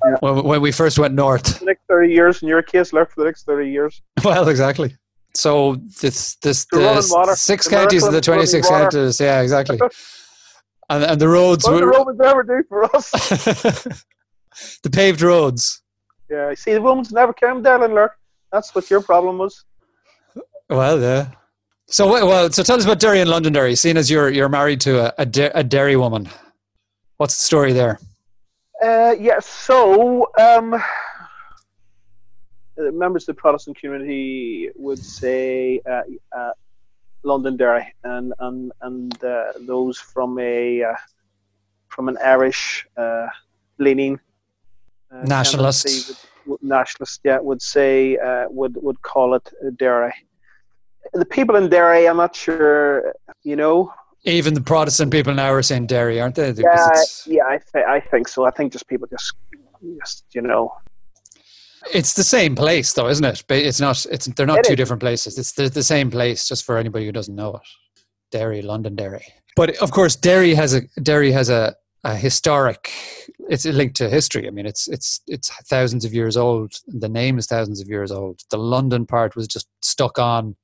Yeah. 0.04 0.16
when, 0.20 0.44
when 0.44 0.60
we 0.60 0.72
first 0.72 0.98
went 0.98 1.14
north. 1.14 1.58
The 1.58 1.66
next 1.66 1.82
30 1.88 2.12
years, 2.12 2.42
in 2.42 2.48
your 2.48 2.62
case, 2.62 2.92
look 2.92 3.10
for 3.10 3.20
the 3.20 3.26
next 3.26 3.44
30 3.44 3.70
years. 3.70 4.02
Well, 4.24 4.48
exactly. 4.48 4.96
So 5.34 5.76
this 6.00 6.36
this 6.36 6.66
The 6.72 7.34
six 7.36 7.66
The 7.66 7.70
counties 7.70 8.02
and 8.02 8.14
the 8.14 8.20
26 8.20 8.68
counties. 8.68 9.20
Yeah, 9.20 9.40
exactly. 9.40 9.78
and 10.90 11.04
and 11.04 11.20
the 11.20 11.28
roads 11.28 11.64
What 11.64 11.74
did 11.74 11.82
the 11.82 11.86
Romans 11.86 12.20
ever 12.20 12.42
do 12.42 12.64
for 12.68 12.84
us? 12.96 13.10
the 14.82 14.90
paved 14.90 15.22
roads. 15.22 15.82
Yeah, 16.28 16.52
see, 16.54 16.72
the 16.72 16.80
Romans 16.80 17.12
never 17.12 17.32
came 17.32 17.62
down 17.62 17.82
and 17.82 17.94
Lurk. 17.94 18.16
That's 18.52 18.74
what 18.74 18.90
your 18.90 19.00
problem 19.00 19.38
was. 19.38 19.64
Well, 20.68 21.00
yeah. 21.00 21.30
So 21.86 22.08
well, 22.08 22.50
so 22.50 22.62
tell 22.62 22.76
us 22.76 22.84
about 22.84 23.00
Derry 23.00 23.20
and 23.20 23.30
Londonderry. 23.30 23.74
Seeing 23.76 23.96
as 23.96 24.10
you're 24.10 24.30
you're 24.30 24.48
married 24.48 24.80
to 24.82 25.06
a 25.06 25.14
a, 25.18 25.50
a 25.54 25.64
Derry 25.64 25.96
woman, 25.96 26.28
what's 27.16 27.36
the 27.36 27.44
story 27.44 27.72
there? 27.72 27.98
Uh, 28.82 29.14
yeah, 29.18 29.38
so 29.40 30.30
um, 30.38 30.80
members 32.78 33.28
of 33.28 33.36
the 33.36 33.40
Protestant 33.40 33.76
community 33.78 34.70
would 34.76 34.98
say 34.98 35.80
uh, 35.88 36.02
uh, 36.36 36.52
Londonderry, 37.22 37.92
and 38.04 38.32
and 38.38 38.72
and 38.80 39.24
uh, 39.24 39.52
those 39.66 39.98
from 39.98 40.38
a 40.38 40.82
uh, 40.82 40.94
from 41.88 42.08
an 42.08 42.16
Irish 42.24 42.86
uh, 42.96 43.26
leaning 43.78 44.18
uh, 45.12 45.24
Nationalist. 45.26 46.08
would- 46.46 46.60
yeah, 47.24 47.38
would 47.38 47.60
say 47.60 48.16
uh, 48.16 48.46
would 48.48 48.76
would 48.82 49.00
call 49.02 49.34
it 49.34 49.52
Derry. 49.76 50.12
The 51.12 51.24
people 51.26 51.56
in 51.56 51.68
Derry, 51.68 52.08
I'm 52.08 52.16
not 52.16 52.34
sure, 52.34 53.14
you 53.42 53.56
know. 53.56 53.92
Even 54.24 54.54
the 54.54 54.60
Protestant 54.60 55.10
people 55.12 55.32
now 55.32 55.50
are 55.50 55.62
saying 55.62 55.86
Derry, 55.86 56.20
aren't 56.20 56.34
they? 56.34 56.50
Yeah, 56.50 56.88
yeah, 57.26 57.44
I, 57.46 57.58
th- 57.72 57.84
I 57.86 58.00
think 58.00 58.28
so. 58.28 58.44
I 58.44 58.50
think 58.50 58.72
just 58.72 58.86
people 58.86 59.08
just, 59.10 59.32
just 59.98 60.24
you 60.32 60.42
know, 60.42 60.72
it's 61.92 62.14
the 62.14 62.24
same 62.24 62.54
place, 62.54 62.92
though, 62.92 63.08
isn't 63.08 63.24
it? 63.24 63.44
But 63.48 63.58
It's 63.58 63.80
not. 63.80 64.04
It's 64.10 64.26
they're 64.26 64.46
not 64.46 64.58
It 64.58 64.64
two 64.66 64.72
is. 64.72 64.76
different 64.76 65.00
places. 65.00 65.38
It's 65.38 65.52
the, 65.52 65.68
the 65.68 65.82
same 65.82 66.10
place, 66.10 66.46
just 66.46 66.64
for 66.64 66.76
anybody 66.76 67.06
who 67.06 67.12
doesn't 67.12 67.34
know 67.34 67.56
it. 67.56 67.62
Derry, 68.30 68.62
Londonderry. 68.62 69.24
But 69.56 69.76
of 69.78 69.90
course, 69.90 70.14
Derry 70.16 70.54
has 70.54 70.74
a 70.74 70.82
Derry 71.02 71.32
has 71.32 71.48
a, 71.48 71.74
a 72.04 72.14
historic. 72.14 72.90
It's 73.48 73.64
a 73.64 73.72
link 73.72 73.94
to 73.94 74.08
history. 74.08 74.46
I 74.46 74.50
mean, 74.50 74.66
it's 74.66 74.86
it's 74.88 75.20
it's 75.26 75.48
thousands 75.64 76.04
of 76.04 76.12
years 76.12 76.36
old. 76.36 76.74
The 76.86 77.08
name 77.08 77.38
is 77.38 77.46
thousands 77.46 77.80
of 77.80 77.88
years 77.88 78.12
old. 78.12 78.40
The 78.50 78.58
London 78.58 79.06
part 79.06 79.34
was 79.34 79.48
just 79.48 79.66
stuck 79.82 80.18
on. 80.18 80.56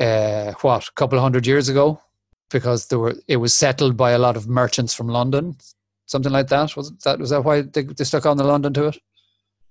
Uh, 0.00 0.52
what 0.62 0.88
a 0.88 0.92
couple 0.92 1.18
of 1.18 1.22
hundred 1.22 1.46
years 1.46 1.68
ago, 1.68 2.00
because 2.50 2.86
there 2.86 2.98
were 2.98 3.14
it 3.26 3.36
was 3.36 3.54
settled 3.54 3.96
by 3.96 4.12
a 4.12 4.18
lot 4.18 4.36
of 4.36 4.48
merchants 4.48 4.94
from 4.94 5.08
London, 5.08 5.56
something 6.06 6.32
like 6.32 6.48
that. 6.48 6.76
Was 6.76 6.92
that 7.04 7.18
was 7.18 7.30
that 7.30 7.44
why 7.44 7.62
they, 7.62 7.82
they 7.82 8.04
stuck 8.04 8.26
on 8.26 8.36
the 8.36 8.44
London 8.44 8.72
to 8.74 8.88
it? 8.88 8.98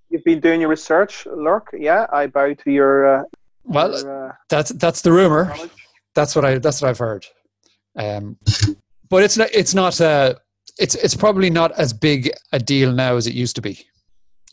You've 0.10 0.24
been 0.24 0.40
doing 0.40 0.62
your 0.62 0.70
research, 0.70 1.26
Lurk. 1.26 1.70
Yeah, 1.78 2.08
I 2.14 2.28
bow 2.28 2.54
to 2.54 2.72
your. 2.72 3.20
Uh, 3.20 3.24
Well, 3.64 3.92
your, 3.92 4.30
uh, 4.30 4.32
that's 4.50 4.70
that's 4.72 5.02
the 5.02 5.12
rumor. 5.12 5.46
knowledge. 5.46 5.72
That's 6.16 6.36
what 6.36 6.46
I 6.46 6.58
that's 6.60 6.82
what 6.82 6.90
I've 6.90 6.98
heard. 6.98 7.26
Um, 7.98 8.38
but 9.10 9.24
it's 9.24 9.38
not 9.38 9.50
it's 9.54 9.74
not 9.74 10.00
uh 10.00 10.36
it's 10.80 10.96
it's 10.96 11.16
probably 11.16 11.50
not 11.50 11.72
as 11.74 11.94
big 11.94 12.32
a 12.52 12.60
deal 12.60 12.92
now 12.92 13.16
as 13.18 13.28
it 13.28 13.34
used 13.34 13.56
to 13.56 13.62
be. 13.62 13.72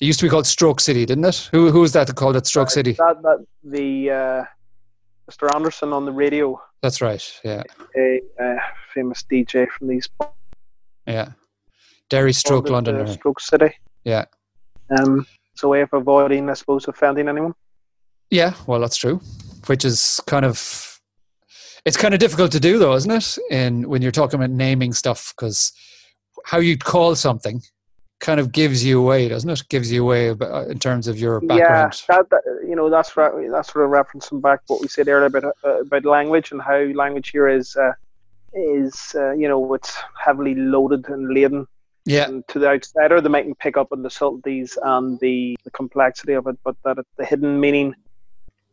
It 0.01 0.07
used 0.07 0.19
to 0.21 0.27
be 0.27 0.31
called 0.31 0.47
Stroke 0.47 0.81
City, 0.81 1.07
didn't 1.07 1.25
it? 1.25 1.49
Who 1.53 1.71
who 1.71 1.81
was 1.81 1.93
that 1.93 2.07
that 2.07 2.17
called 2.17 2.37
it 2.37 2.47
Stroke 2.47 2.71
City? 2.71 2.93
That, 2.93 3.23
that 3.23 3.47
the 3.63 4.11
uh, 4.11 4.45
Mr. 5.31 5.55
Anderson 5.55 5.93
on 5.93 6.05
the 6.05 6.13
radio, 6.13 6.61
That's 6.83 7.01
right. 7.01 7.41
Yeah, 7.45 7.63
a 7.97 8.21
uh, 8.41 8.57
famous 8.93 9.25
DJ 9.31 9.69
from 9.71 9.89
these 9.89 10.09
yeah. 11.07 11.33
Derry 12.11 12.33
Stroke 12.33 12.69
London. 12.69 12.97
uh, 12.97 13.07
Stroke 13.07 13.41
City. 13.41 13.75
Yeah. 14.05 14.27
Um, 14.99 15.27
it's 15.53 15.63
a 15.63 15.69
way 15.69 15.81
of 15.81 15.89
avoiding, 15.93 16.51
I 16.51 16.55
suppose, 16.55 16.87
offending 16.89 17.29
anyone. 17.29 17.55
Yeah, 18.31 18.55
well, 18.67 18.81
that's 18.81 18.97
true. 18.97 19.21
Which 19.67 19.85
is 19.85 20.21
kind 20.27 20.45
of 20.45 21.01
it's 21.85 21.97
kind 21.97 22.15
of 22.15 22.21
difficult 22.21 22.53
to 22.53 22.61
do, 22.61 22.79
though, 22.79 22.95
isn't 22.95 23.11
it? 23.11 23.39
In 23.51 23.89
when 23.89 24.03
you're 24.03 24.13
talking 24.13 24.39
about 24.39 24.51
naming 24.51 24.93
stuff, 24.93 25.33
because 25.37 25.73
how 26.45 26.59
you'd 26.59 26.85
call 26.85 27.15
something 27.15 27.63
kind 28.25 28.41
of 28.41 28.53
gives 28.53 28.83
you 28.83 28.99
away, 28.99 29.29
doesn't 29.29 29.51
it? 29.51 29.63
Gives 29.69 29.93
you 29.93 30.03
away 30.03 30.31
in 30.31 30.79
terms 30.79 31.07
of 31.07 31.19
your 31.19 31.41
background. 31.41 32.03
Yeah, 32.09 32.17
that, 32.17 32.31
that, 32.31 32.43
you 32.67 32.75
know 32.75 32.89
that's 32.89 33.17
right. 33.17 33.33
That's 33.51 33.73
sort 33.73 33.85
of 33.85 33.91
referencing 33.91 34.41
back 34.41 34.61
what 34.67 34.81
we 34.81 34.89
said 34.89 35.09
earlier 35.09 35.27
about 35.27 35.45
uh, 35.63 35.83
about 35.83 36.05
language 36.05 36.51
and 36.51 36.61
how 36.61 36.79
language 36.79 37.31
here 37.31 37.49
is 37.49 37.77
uh, 37.77 37.93
is 38.55 39.15
uh, 39.15 39.33
you 39.33 39.47
know 39.47 39.75
it's 39.75 39.97
heavily 40.19 40.55
loaded 40.55 41.09
and 41.09 41.33
laden. 41.33 41.67
Yeah. 42.07 42.29
And 42.29 42.47
to 42.49 42.59
the 42.59 42.69
outsider, 42.69 43.21
they 43.21 43.31
mightn't 43.31 43.59
pick 43.59 43.77
up 43.77 43.89
on 43.91 44.03
the 44.03 44.11
subtleties 44.11 44.77
and 44.83 45.19
the, 45.21 45.57
the 45.65 45.71
complexity 45.71 46.35
of 46.35 46.47
it, 46.47 46.59
but 46.63 46.77
that 46.85 46.99
it, 46.99 47.07
the 47.17 47.25
hidden 47.25 47.59
meaning 47.59 47.95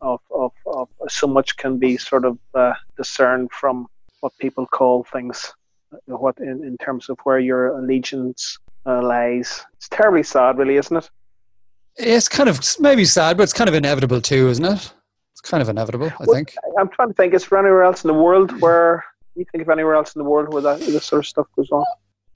of, 0.02 0.20
of, 0.36 0.52
of 0.66 0.90
so 1.08 1.28
much 1.28 1.56
can 1.56 1.78
be 1.78 1.96
sort 1.96 2.26
of 2.26 2.38
uh, 2.54 2.74
discerned 2.98 3.50
from 3.54 3.88
what 4.20 4.38
people 4.38 4.66
call 4.66 5.06
things, 5.06 5.54
uh, 5.94 6.18
what 6.18 6.40
in, 6.40 6.62
in 6.66 6.78
terms 6.78 7.08
of 7.08 7.18
where 7.24 7.40
your 7.40 7.70
allegiance 7.78 8.58
uh, 8.86 9.02
lies. 9.02 9.63
It's 9.78 9.89
terribly 9.89 10.24
sad, 10.24 10.58
really, 10.58 10.78
isn't 10.78 10.96
it? 10.98 11.10
It's 11.98 12.30
kind 12.30 12.50
of 12.50 12.60
maybe 12.80 13.06
sad, 13.06 13.38
but 13.38 13.44
it's 13.44 13.54
kind 13.54 13.67
of 13.67 13.76
inevitable 13.76 14.22
too, 14.22 14.48
isn't 14.50 14.65
it? 14.65 14.94
It's 15.34 15.41
kind 15.41 15.62
of 15.62 15.70
inevitable, 15.70 16.08
I 16.20 16.24
Well, 16.26 16.36
think. 16.36 16.56
I'm 16.80 16.89
trying 16.89 17.10
to 17.10 17.13
think. 17.13 17.34
Is 17.34 17.48
there 17.48 17.60
anywhere 17.60 17.84
else 17.84 18.04
in 18.04 18.08
the 18.08 18.13
world 18.13 18.60
where 18.62 19.04
you 19.36 19.46
think 19.52 19.63
of 19.63 19.70
anywhere 19.70 19.96
else 19.96 20.15
in 20.15 20.20
the 20.20 20.30
world 20.30 20.54
where 20.54 20.62
that 20.62 20.80
this 20.80 21.06
sort 21.06 21.20
of 21.20 21.28
stuff 21.28 21.48
goes 21.56 21.70
on? 21.72 21.86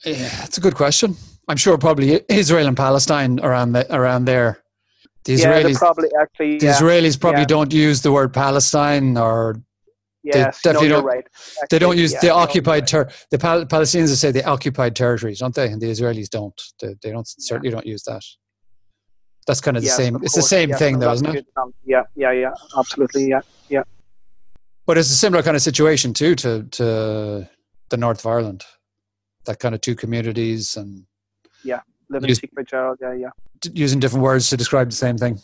Yeah, 0.05 0.43
it's 0.43 0.57
a 0.57 0.61
good 0.61 0.75
question. 0.75 1.15
I'm 1.47 1.57
sure 1.57 1.77
probably 1.77 2.21
Israel 2.29 2.67
and 2.67 2.75
Palestine 2.77 3.39
around 3.41 3.73
the, 3.73 3.95
around 3.95 4.25
there. 4.25 4.59
The 5.23 5.33
yeah, 5.33 5.61
Israelis, 5.61 5.77
probably 5.77 6.09
actually. 6.21 6.59
the 6.59 6.65
Yeah, 6.67 6.73
Israelis 6.73 7.19
probably 7.19 7.41
yeah. 7.41 7.45
don't 7.47 7.73
use 7.73 8.01
the 8.01 8.11
word 8.11 8.33
Palestine, 8.33 9.17
or 9.17 9.61
yes, 10.33 10.61
definitely 10.61 10.89
no, 10.89 10.95
don't- 10.95 11.05
right. 11.05 11.27
they 11.69 11.79
don't 11.79 11.97
use 11.97 12.13
yeah, 12.13 12.19
the 12.21 12.27
no, 12.27 12.35
occupied 12.35 12.81
right. 12.91 13.07
ter- 13.07 13.09
the 13.31 13.37
Pal- 13.37 13.65
Palestinians 13.65 14.15
say 14.15 14.31
the 14.31 14.43
occupied 14.45 14.95
territories, 14.95 15.39
don't 15.39 15.53
they? 15.55 15.67
And 15.71 15.81
the 15.81 15.87
Israelis 15.89 16.29
don't. 16.29 16.59
They, 16.81 16.95
they 17.01 17.11
don't 17.11 17.27
certainly 17.27 17.69
don't 17.69 17.85
use 17.85 18.03
that. 18.03 18.23
That's 19.47 19.61
kind 19.61 19.77
of 19.77 19.83
the 19.83 19.87
Yes, 19.87 19.97
same. 19.97 20.15
of 20.15 20.23
It's 20.23 20.33
the 20.35 20.41
same 20.41 20.69
yes, 20.69 20.79
thing, 20.79 20.95
no, 20.97 21.05
though, 21.07 21.13
isn't 21.13 21.25
it? 21.27 21.29
example. 21.29 21.63
Um, 21.63 21.73
yeah, 21.85 22.01
yeah, 22.15 22.31
yeah, 22.31 22.51
absolutely, 22.77 23.27
yeah. 23.27 23.41
Yeah. 23.69 23.83
But 24.87 24.97
it's 24.97 25.11
a 25.11 25.15
similar 25.15 25.43
kind 25.43 25.55
of 25.55 25.61
situation 25.61 26.13
too 26.13 26.35
to 26.35 26.63
to 26.63 27.49
the 27.89 27.97
north 27.97 28.19
of 28.19 28.25
Ireland. 28.25 28.63
That 29.45 29.59
kind 29.59 29.75
of 29.75 29.81
two 29.81 29.95
communities 29.95 30.75
and 30.77 31.05
yeah, 31.63 31.81
Living 32.09 32.29
Use- 32.29 32.39
secret 32.39 32.67
child, 32.67 32.97
yeah, 33.01 33.13
yeah. 33.13 33.29
using 33.73 33.99
different 33.99 34.23
words 34.23 34.49
to 34.49 34.57
describe 34.57 34.89
the 34.89 34.95
same 34.95 35.17
thing. 35.17 35.39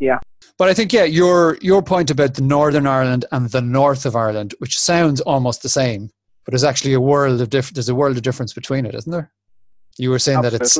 Yeah. 0.00 0.18
But 0.58 0.68
I 0.68 0.74
think 0.74 0.92
yeah, 0.92 1.04
your 1.04 1.58
your 1.60 1.82
point 1.82 2.10
about 2.10 2.34
the 2.34 2.42
Northern 2.42 2.86
Ireland 2.86 3.24
and 3.32 3.50
the 3.50 3.60
north 3.62 4.06
of 4.06 4.14
Ireland, 4.14 4.54
which 4.58 4.78
sounds 4.78 5.20
almost 5.20 5.62
the 5.62 5.68
same, 5.68 6.10
but 6.44 6.52
there's 6.52 6.64
actually 6.64 6.92
a 6.92 7.00
world 7.00 7.40
of 7.40 7.50
diff- 7.50 7.72
there's 7.74 7.88
a 7.88 7.94
world 7.94 8.16
of 8.16 8.22
difference 8.22 8.52
between 8.52 8.86
it, 8.86 8.94
isn't 8.94 9.10
there? 9.10 9.32
You 9.98 10.10
were 10.10 10.18
saying 10.18 10.42
that 10.42 10.54
it's 10.54 10.78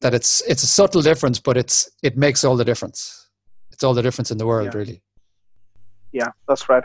that 0.00 0.14
it's 0.14 0.42
it's 0.42 0.62
a 0.62 0.66
subtle 0.66 1.02
difference, 1.02 1.40
but 1.40 1.56
it's 1.56 1.90
it 2.02 2.16
makes 2.16 2.44
all 2.44 2.56
the 2.56 2.64
difference. 2.64 3.28
It's 3.72 3.82
all 3.82 3.94
the 3.94 4.02
difference 4.02 4.30
in 4.30 4.38
the 4.38 4.46
world, 4.46 4.66
Yeah. 4.72 4.78
really. 4.78 5.02
Yeah, 6.12 6.28
that's 6.46 6.68
right. 6.68 6.84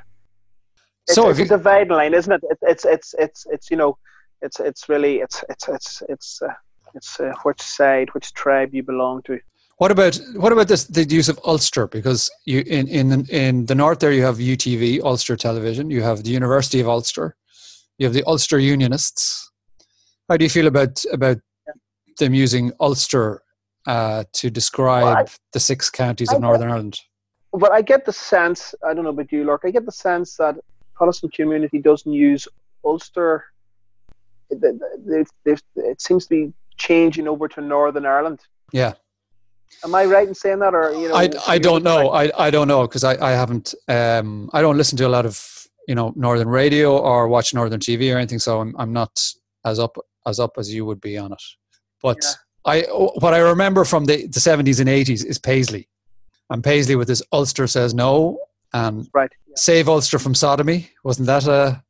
It's, 1.08 1.16
So 1.16 1.30
it's 1.30 1.38
if 1.40 1.46
a 1.46 1.50
you, 1.50 1.58
dividing 1.58 1.94
line, 1.94 2.14
isn't 2.14 2.32
it? 2.34 2.42
it? 2.50 2.58
It's 2.64 2.86
it's 2.86 3.14
it's 3.20 3.46
it's 3.50 3.70
you 3.70 3.78
know, 3.78 3.98
it's 4.42 4.60
it's 4.60 4.90
really 4.90 5.18
it's 5.18 5.44
it's 5.50 5.68
it's 5.68 6.04
it's 6.10 6.42
uh, 6.42 6.54
it's 6.96 7.20
uh, 7.20 7.34
which 7.44 7.62
side, 7.62 8.10
which 8.14 8.34
tribe 8.34 8.74
you 8.74 8.82
belong 8.84 9.22
to. 9.24 9.40
What 9.80 9.92
about 9.92 10.20
what 10.36 10.52
about 10.52 10.68
this 10.68 10.84
the 10.86 11.06
use 11.06 11.30
of 11.30 11.40
Ulster? 11.46 11.88
Because 11.88 12.30
you 12.46 12.60
in 12.68 12.88
in 12.90 13.26
in 13.30 13.66
the 13.66 13.76
north 13.76 14.00
there 14.00 14.12
you 14.12 14.24
have 14.24 14.38
UTV 14.38 15.02
Ulster 15.02 15.38
Television, 15.38 15.90
you 15.90 16.02
have 16.02 16.24
the 16.24 16.32
University 16.32 16.82
of 16.82 16.90
Ulster, 16.90 17.36
you 17.98 18.06
have 18.06 18.14
the 18.14 18.24
Ulster 18.26 18.60
Unionists. 18.60 19.50
How 20.28 20.36
do 20.36 20.44
you 20.44 20.50
feel 20.50 20.68
about 20.68 21.02
about 21.14 21.38
them 22.18 22.34
using 22.34 22.74
Ulster 22.82 23.42
uh, 23.88 24.26
to 24.34 24.50
describe 24.50 25.04
Well, 25.06 25.18
I- 25.18 25.26
the 25.54 25.62
six 25.62 25.90
counties 25.90 26.30
I 26.30 26.36
of 26.36 26.42
Northern 26.42 26.70
Ireland? 26.70 27.00
But 27.54 27.72
I 27.72 27.82
get 27.82 28.06
the 28.06 28.14
sense, 28.14 28.76
I 28.86 28.94
don't 28.94 29.06
know 29.06 29.10
about 29.10 29.32
you, 29.32 29.44
Lork, 29.44 29.62
I 29.66 29.72
get 29.72 29.86
the 29.86 29.92
sense 29.92 30.36
that 30.36 30.56
Protestant 30.94 31.34
community 31.34 31.80
doesn't 31.80 32.12
use 32.12 32.48
Ulster. 32.84 33.46
It, 34.50 34.82
it, 35.46 35.62
it 35.76 36.02
seems 36.02 36.26
to 36.26 36.30
be 36.30 36.54
changing 36.78 37.28
over 37.30 37.48
to 37.48 37.62
Northern 37.62 38.06
Ireland. 38.06 38.42
Yeah. 38.72 38.94
Am 39.84 39.96
I 39.96 40.06
right 40.06 40.28
in 40.28 40.36
saying 40.36 40.60
that, 40.60 40.74
or 40.74 40.92
you 40.92 41.08
know? 41.10 41.16
I, 41.16 41.30
I 41.48 41.58
don't 41.58 41.84
know. 41.84 42.10
I, 42.12 42.32
I 42.38 42.50
don't 42.50 42.68
know 42.68 42.82
because 42.88 43.04
I, 43.04 43.14
I 43.26 43.32
haven't 43.32 43.74
um 43.88 44.50
I 44.54 44.62
don't 44.62 44.78
listen 44.78 44.98
to 44.98 45.08
a 45.08 45.10
lot 45.10 45.26
of 45.26 45.68
you 45.88 45.96
know 45.96 46.14
Northern 46.16 46.50
radio 46.50 46.98
or 46.98 47.28
watch 47.28 47.54
Northern 47.54 47.80
TV 47.80 48.14
or 48.14 48.18
anything, 48.18 48.40
so 48.40 48.60
I'm 48.60 48.76
I'm 48.78 48.92
not 48.94 49.20
as 49.66 49.80
up 49.80 49.98
as 50.26 50.40
up 50.40 50.54
as 50.58 50.74
you 50.74 50.86
would 50.86 51.02
be 51.02 51.18
on 51.18 51.32
it. 51.32 51.44
But 52.02 52.18
Yeah. 52.22 52.34
I 52.66 52.82
what 52.92 53.34
I 53.34 53.40
remember 53.40 53.86
from 53.86 54.06
the 54.06 54.28
the 54.28 54.40
seventies 54.40 54.80
and 54.80 54.90
eighties 54.90 55.24
is 55.24 55.40
Paisley, 55.40 55.88
and 56.50 56.64
Paisley 56.64 56.96
with 56.96 57.08
his 57.08 57.24
Ulster 57.32 57.68
says 57.68 57.94
no 57.94 58.38
and 58.74 59.08
right. 59.14 59.32
Yeah. 59.48 59.54
save 59.56 59.88
Ulster 59.90 60.20
from 60.20 60.36
sodomy. 60.36 60.90
Wasn't 61.04 61.26
that 61.28 61.48
a 61.48 61.82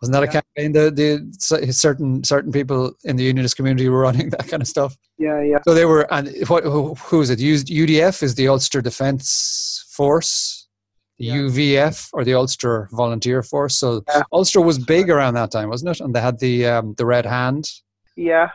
wasn't 0.00 0.12
that 0.14 0.22
a 0.24 0.26
campaign? 0.28 0.72
The 0.72 0.90
the 0.90 1.72
certain 1.72 2.22
certain 2.24 2.52
people 2.52 2.94
in 3.04 3.16
the 3.16 3.24
unionist 3.24 3.56
community 3.56 3.88
were 3.88 4.00
running 4.00 4.28
that 4.36 4.46
kind 4.48 4.62
of 4.62 4.68
stuff. 4.68 4.96
yeah, 5.18 5.40
yeah. 5.42 5.58
So 5.66 5.72
they 5.74 5.84
were, 5.86 6.06
and 6.12 6.28
what? 6.48 6.64
Who, 6.64 6.94
who 6.94 7.20
is 7.22 7.30
it? 7.30 7.38
Used 7.40 7.68
UDF 7.68 8.22
is 8.22 8.34
the 8.34 8.48
Ulster 8.48 8.80
Defence 8.82 9.84
Force, 9.90 10.68
the 11.18 11.24
Yeah. 11.26 11.34
UVF 11.36 12.10
or 12.12 12.24
the 12.24 12.34
Ulster 12.34 12.88
Volunteer 12.92 13.42
Force. 13.42 13.78
So 13.78 14.02
Yeah. 14.08 14.22
Ulster 14.32 14.60
was 14.60 14.78
big 14.78 15.08
around 15.10 15.34
that 15.34 15.50
time, 15.50 15.68
wasn't 15.70 15.90
it? 15.96 16.00
And 16.04 16.14
they 16.14 16.20
had 16.20 16.38
the 16.40 16.66
um, 16.66 16.94
the 16.98 17.06
red 17.06 17.24
hand. 17.26 17.70
Yeah, 18.16 18.50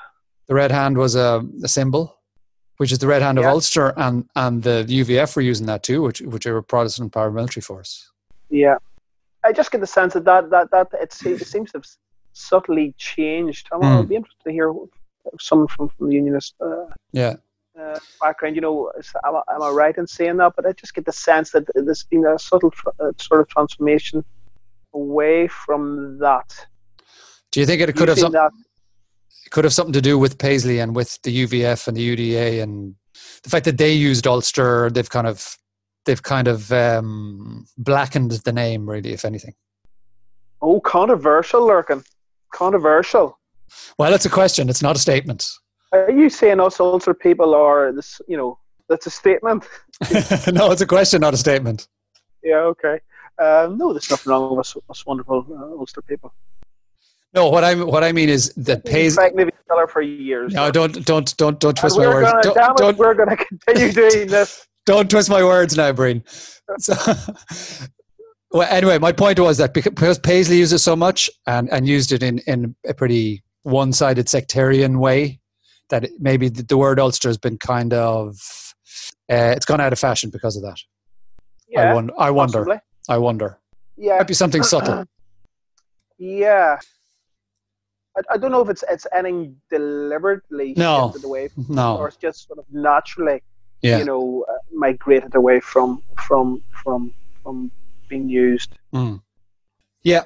The 0.47 0.55
red 0.55 0.71
hand 0.71 0.97
was 0.97 1.15
a, 1.15 1.43
a 1.63 1.67
symbol, 1.67 2.17
which 2.77 2.91
is 2.91 2.99
the 2.99 3.07
red 3.07 3.21
hand 3.21 3.37
of 3.39 3.45
Ulster, 3.45 3.93
and 3.97 4.25
and 4.35 4.63
the 4.63 4.85
UVF 4.87 5.35
were 5.35 5.41
using 5.41 5.65
that 5.67 5.81
too, 5.83 6.01
which 6.03 6.21
which 6.21 6.45
are 6.45 6.57
a 6.57 6.63
Protestant 6.63 7.11
paramilitary 7.13 7.63
force. 7.63 8.09
yeah. 8.49 8.77
I 9.43 9.51
just 9.51 9.71
get 9.71 9.81
the 9.81 9.87
sense 9.87 10.13
that 10.13 10.25
that 10.25 10.49
that, 10.51 10.71
that 10.71 10.87
it, 10.93 11.15
it 11.25 11.47
seems 11.47 11.71
to 11.71 11.77
have 11.79 11.85
subtly 12.33 12.93
changed. 12.97 13.67
I 13.71 13.77
Hmm. 13.77 13.97
would 13.97 14.09
be 14.09 14.15
interested 14.15 14.43
to 14.45 14.51
hear 14.51 14.73
someone 15.39 15.67
from, 15.67 15.89
from 15.89 16.07
the 16.09 16.15
unionist 16.15 16.55
uh, 16.61 16.85
Yeah, 17.11 17.35
uh, 17.79 17.99
background. 18.21 18.55
You 18.55 18.61
know, 18.61 18.91
is- 18.97 19.13
am 19.25 19.35
I, 19.35 19.41
am 19.55 19.61
I 19.63 19.69
right 19.69 19.97
in 19.97 20.07
saying 20.07 20.37
that? 20.37 20.53
But 20.55 20.65
I 20.65 20.71
just 20.73 20.93
get 20.93 21.05
the 21.05 21.11
sense 21.11 21.51
that 21.51 21.65
there's 21.75 22.03
been 22.03 22.25
a 22.25 22.37
subtle 22.39 22.71
uh, 22.99 23.11
sort 23.17 23.41
of 23.41 23.47
transformation 23.49 24.23
away 24.93 25.47
from 25.47 26.17
that. 26.19 26.49
do 27.51 27.59
you 27.59 27.65
think 27.65 27.81
it 27.81 27.95
could 27.95 28.09
have 28.09 28.17
Using 28.17 28.33
some, 28.33 28.33
that 28.33 28.51
could 29.51 29.63
have 29.65 29.73
something 29.73 29.93
to 29.93 30.01
do 30.01 30.17
with 30.17 30.37
Paisley 30.37 30.79
and 30.79 30.95
with 30.95 31.21
the 31.23 31.43
UVF 31.45 31.87
and 31.87 31.97
the 31.97 32.15
UDA 32.15 32.61
and 32.63 32.95
the 33.43 33.49
fact 33.49 33.65
that 33.65 33.77
they 33.77 33.91
used 33.93 34.25
Ulster? 34.27 34.89
They've 34.89 35.09
kind 35.09 35.27
of 35.27 35.57
they've 36.05 36.21
kind 36.21 36.47
of 36.47 36.71
um, 36.71 37.65
blackened 37.77 38.31
the 38.31 38.53
name, 38.53 38.89
really, 38.89 39.13
if 39.13 39.25
anything. 39.25 39.53
oh, 40.61 40.79
controversial, 40.79 41.61
Lorcan. 41.61 42.03
Controversial. 42.53 43.37
Well, 43.97 44.13
it's 44.13 44.25
a 44.25 44.29
question. 44.29 44.69
It's 44.69 44.81
not 44.81 44.95
a 44.95 44.99
statement. 44.99 45.49
Are 45.93 46.11
you 46.11 46.29
saying 46.29 46.59
us 46.59 46.79
Ulster 46.79 47.13
people 47.13 47.53
are 47.53 47.91
this? 47.91 48.21
You 48.27 48.37
know, 48.37 48.59
that's 48.89 49.05
a 49.05 49.09
statement. 49.09 49.67
no, 50.51 50.71
it's 50.71 50.81
a 50.81 50.85
question, 50.85 51.21
not 51.21 51.33
a 51.33 51.37
statement. 51.37 51.87
Yeah. 52.43 52.57
Okay. 52.57 52.99
Um, 53.39 53.77
no, 53.77 53.93
there's 53.93 54.09
nothing 54.09 54.31
wrong 54.31 54.51
with 54.51 54.59
us, 54.59 54.77
us 54.89 55.05
wonderful 55.05 55.45
uh, 55.49 55.79
Ulster 55.79 56.01
people. 56.01 56.33
No, 57.33 57.49
what 57.49 57.63
I 57.63 57.75
what 57.75 58.03
I 58.03 58.11
mean 58.11 58.29
is 58.29 58.53
that. 58.55 58.87
Fact, 58.87 59.35
maybe 59.35 59.51
tell 59.67 59.87
for 59.87 60.01
years. 60.01 60.53
No, 60.53 60.69
don't 60.71 61.05
don't 61.05 61.35
don't 61.37 61.59
don't 61.59 61.77
twist 61.77 61.97
my 61.97 62.07
we're 62.07 62.23
words. 62.23 62.31
Gonna, 62.31 62.55
Don't, 62.55 62.77
don't 62.77 62.97
we're 62.97 63.13
going 63.13 63.29
to 63.37 63.37
continue 63.37 63.91
doing 63.91 64.27
this. 64.27 64.67
Don't 64.85 65.09
twist 65.09 65.29
my 65.29 65.43
words 65.43 65.75
now, 65.77 65.91
Breen. 65.91 66.23
So, 66.79 66.93
well, 68.51 68.67
anyway, 68.69 68.97
my 68.97 69.11
point 69.11 69.39
was 69.39 69.57
that 69.57 69.73
because 69.73 70.19
Paisley 70.19 70.57
used 70.57 70.73
it 70.73 70.79
so 70.79 70.95
much 70.95 71.29
and, 71.47 71.69
and 71.71 71.87
used 71.87 72.11
it 72.11 72.23
in, 72.23 72.39
in 72.39 72.75
a 72.87 72.93
pretty 72.93 73.43
one 73.63 73.93
sided 73.93 74.27
sectarian 74.29 74.99
way, 74.99 75.39
that 75.89 76.05
it, 76.05 76.11
maybe 76.19 76.49
the, 76.49 76.63
the 76.63 76.77
word 76.77 76.99
Ulster 76.99 77.29
has 77.29 77.37
been 77.37 77.57
kind 77.57 77.93
of 77.93 78.35
uh, 79.31 79.53
it's 79.55 79.65
gone 79.65 79.79
out 79.81 79.93
of 79.93 79.99
fashion 79.99 80.29
because 80.29 80.55
of 80.57 80.63
that. 80.63 80.77
I, 81.77 81.81
Yeah. 81.83 81.93
won- 81.93 82.11
I 82.17 82.31
wonder. 82.31 82.59
possibly. 82.65 82.79
I 83.09 83.17
wonder. 83.17 83.59
Yeah. 83.97 84.17
Might 84.17 84.27
be 84.27 84.33
something 84.33 84.63
subtle. 84.63 85.05
Yeah. 86.23 86.77
I, 88.15 88.21
I 88.33 88.37
don't 88.37 88.51
know 88.51 88.61
if 88.61 88.69
it's 88.69 88.83
it's 88.89 89.07
anything 89.11 89.55
deliberately 89.71 90.75
No. 90.77 91.09
shifted 91.11 91.25
away, 91.25 91.47
from, 91.47 91.79
or 91.79 92.09
it's 92.09 92.17
just 92.17 92.45
sort 92.47 92.59
of 92.59 92.65
naturally, 92.71 93.41
Yeah. 93.81 93.99
you 93.99 94.05
know, 94.05 94.45
uh, 94.47 94.53
migrated 94.71 95.35
away 95.35 95.59
from 95.59 96.01
from 96.17 96.61
from 96.83 97.13
from 97.41 97.71
being 98.07 98.29
used. 98.29 98.77
Mm. 98.93 99.21
Yeah. 100.03 100.25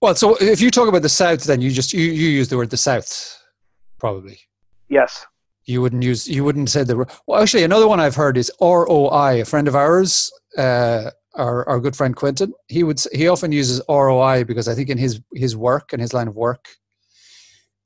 Well, 0.00 0.14
so 0.14 0.36
if 0.40 0.60
you 0.60 0.70
talk 0.70 0.88
about 0.88 1.02
the 1.02 1.08
South, 1.08 1.44
then 1.44 1.60
you 1.60 1.70
just 1.70 1.92
you, 1.92 2.02
you 2.02 2.28
use 2.28 2.48
the 2.48 2.56
word 2.56 2.70
the 2.70 2.76
South, 2.76 3.38
probably. 3.98 4.38
Yes. 4.88 5.24
You 5.64 5.80
wouldn't 5.80 6.02
use 6.02 6.26
you 6.28 6.44
wouldn't 6.44 6.70
say 6.70 6.82
the 6.82 7.06
well. 7.26 7.40
Actually, 7.40 7.62
another 7.62 7.86
one 7.88 8.00
I've 8.00 8.16
heard 8.16 8.36
is 8.36 8.50
ROI. 8.60 9.42
A 9.42 9.44
friend 9.44 9.68
of 9.68 9.76
ours, 9.76 10.30
uh, 10.58 11.10
our 11.34 11.66
our 11.68 11.80
good 11.80 11.96
friend 11.96 12.16
Quentin, 12.16 12.52
he 12.66 12.82
would 12.82 13.00
he 13.12 13.28
often 13.28 13.52
uses 13.52 13.80
ROI 13.88 14.44
because 14.44 14.66
I 14.66 14.74
think 14.74 14.88
in 14.90 14.98
his 14.98 15.20
his 15.34 15.56
work 15.56 15.92
and 15.92 16.02
his 16.02 16.12
line 16.12 16.26
of 16.26 16.34
work, 16.34 16.66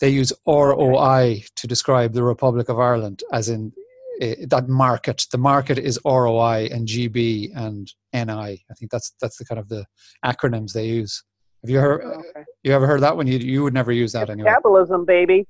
they 0.00 0.08
use 0.08 0.32
ROI 0.46 1.44
to 1.56 1.66
describe 1.66 2.14
the 2.14 2.22
Republic 2.22 2.70
of 2.70 2.78
Ireland, 2.78 3.22
as 3.30 3.50
in 3.50 3.72
Eh, 4.20 4.46
that 4.48 4.68
market. 4.68 5.26
The 5.30 5.38
market 5.38 5.78
is 5.78 5.98
ROI 6.04 6.68
and 6.72 6.86
GB 6.88 7.50
and 7.56 7.92
NI. 8.14 8.64
I 8.70 8.74
think 8.78 8.90
that's 8.90 9.12
that's 9.20 9.36
the 9.36 9.44
kind 9.44 9.58
of 9.58 9.68
the 9.68 9.84
acronyms 10.24 10.72
they 10.72 10.86
use. 10.86 11.22
Have 11.62 11.70
you 11.70 11.78
heard? 11.80 12.02
Okay. 12.04 12.44
You 12.62 12.72
ever 12.72 12.86
heard 12.86 13.02
that 13.02 13.16
one? 13.16 13.26
You 13.26 13.38
you 13.38 13.62
would 13.62 13.74
never 13.74 13.92
use 13.92 14.12
that 14.12 14.30
anyway. 14.30 14.48
Capitalism, 14.48 15.04
baby. 15.04 15.46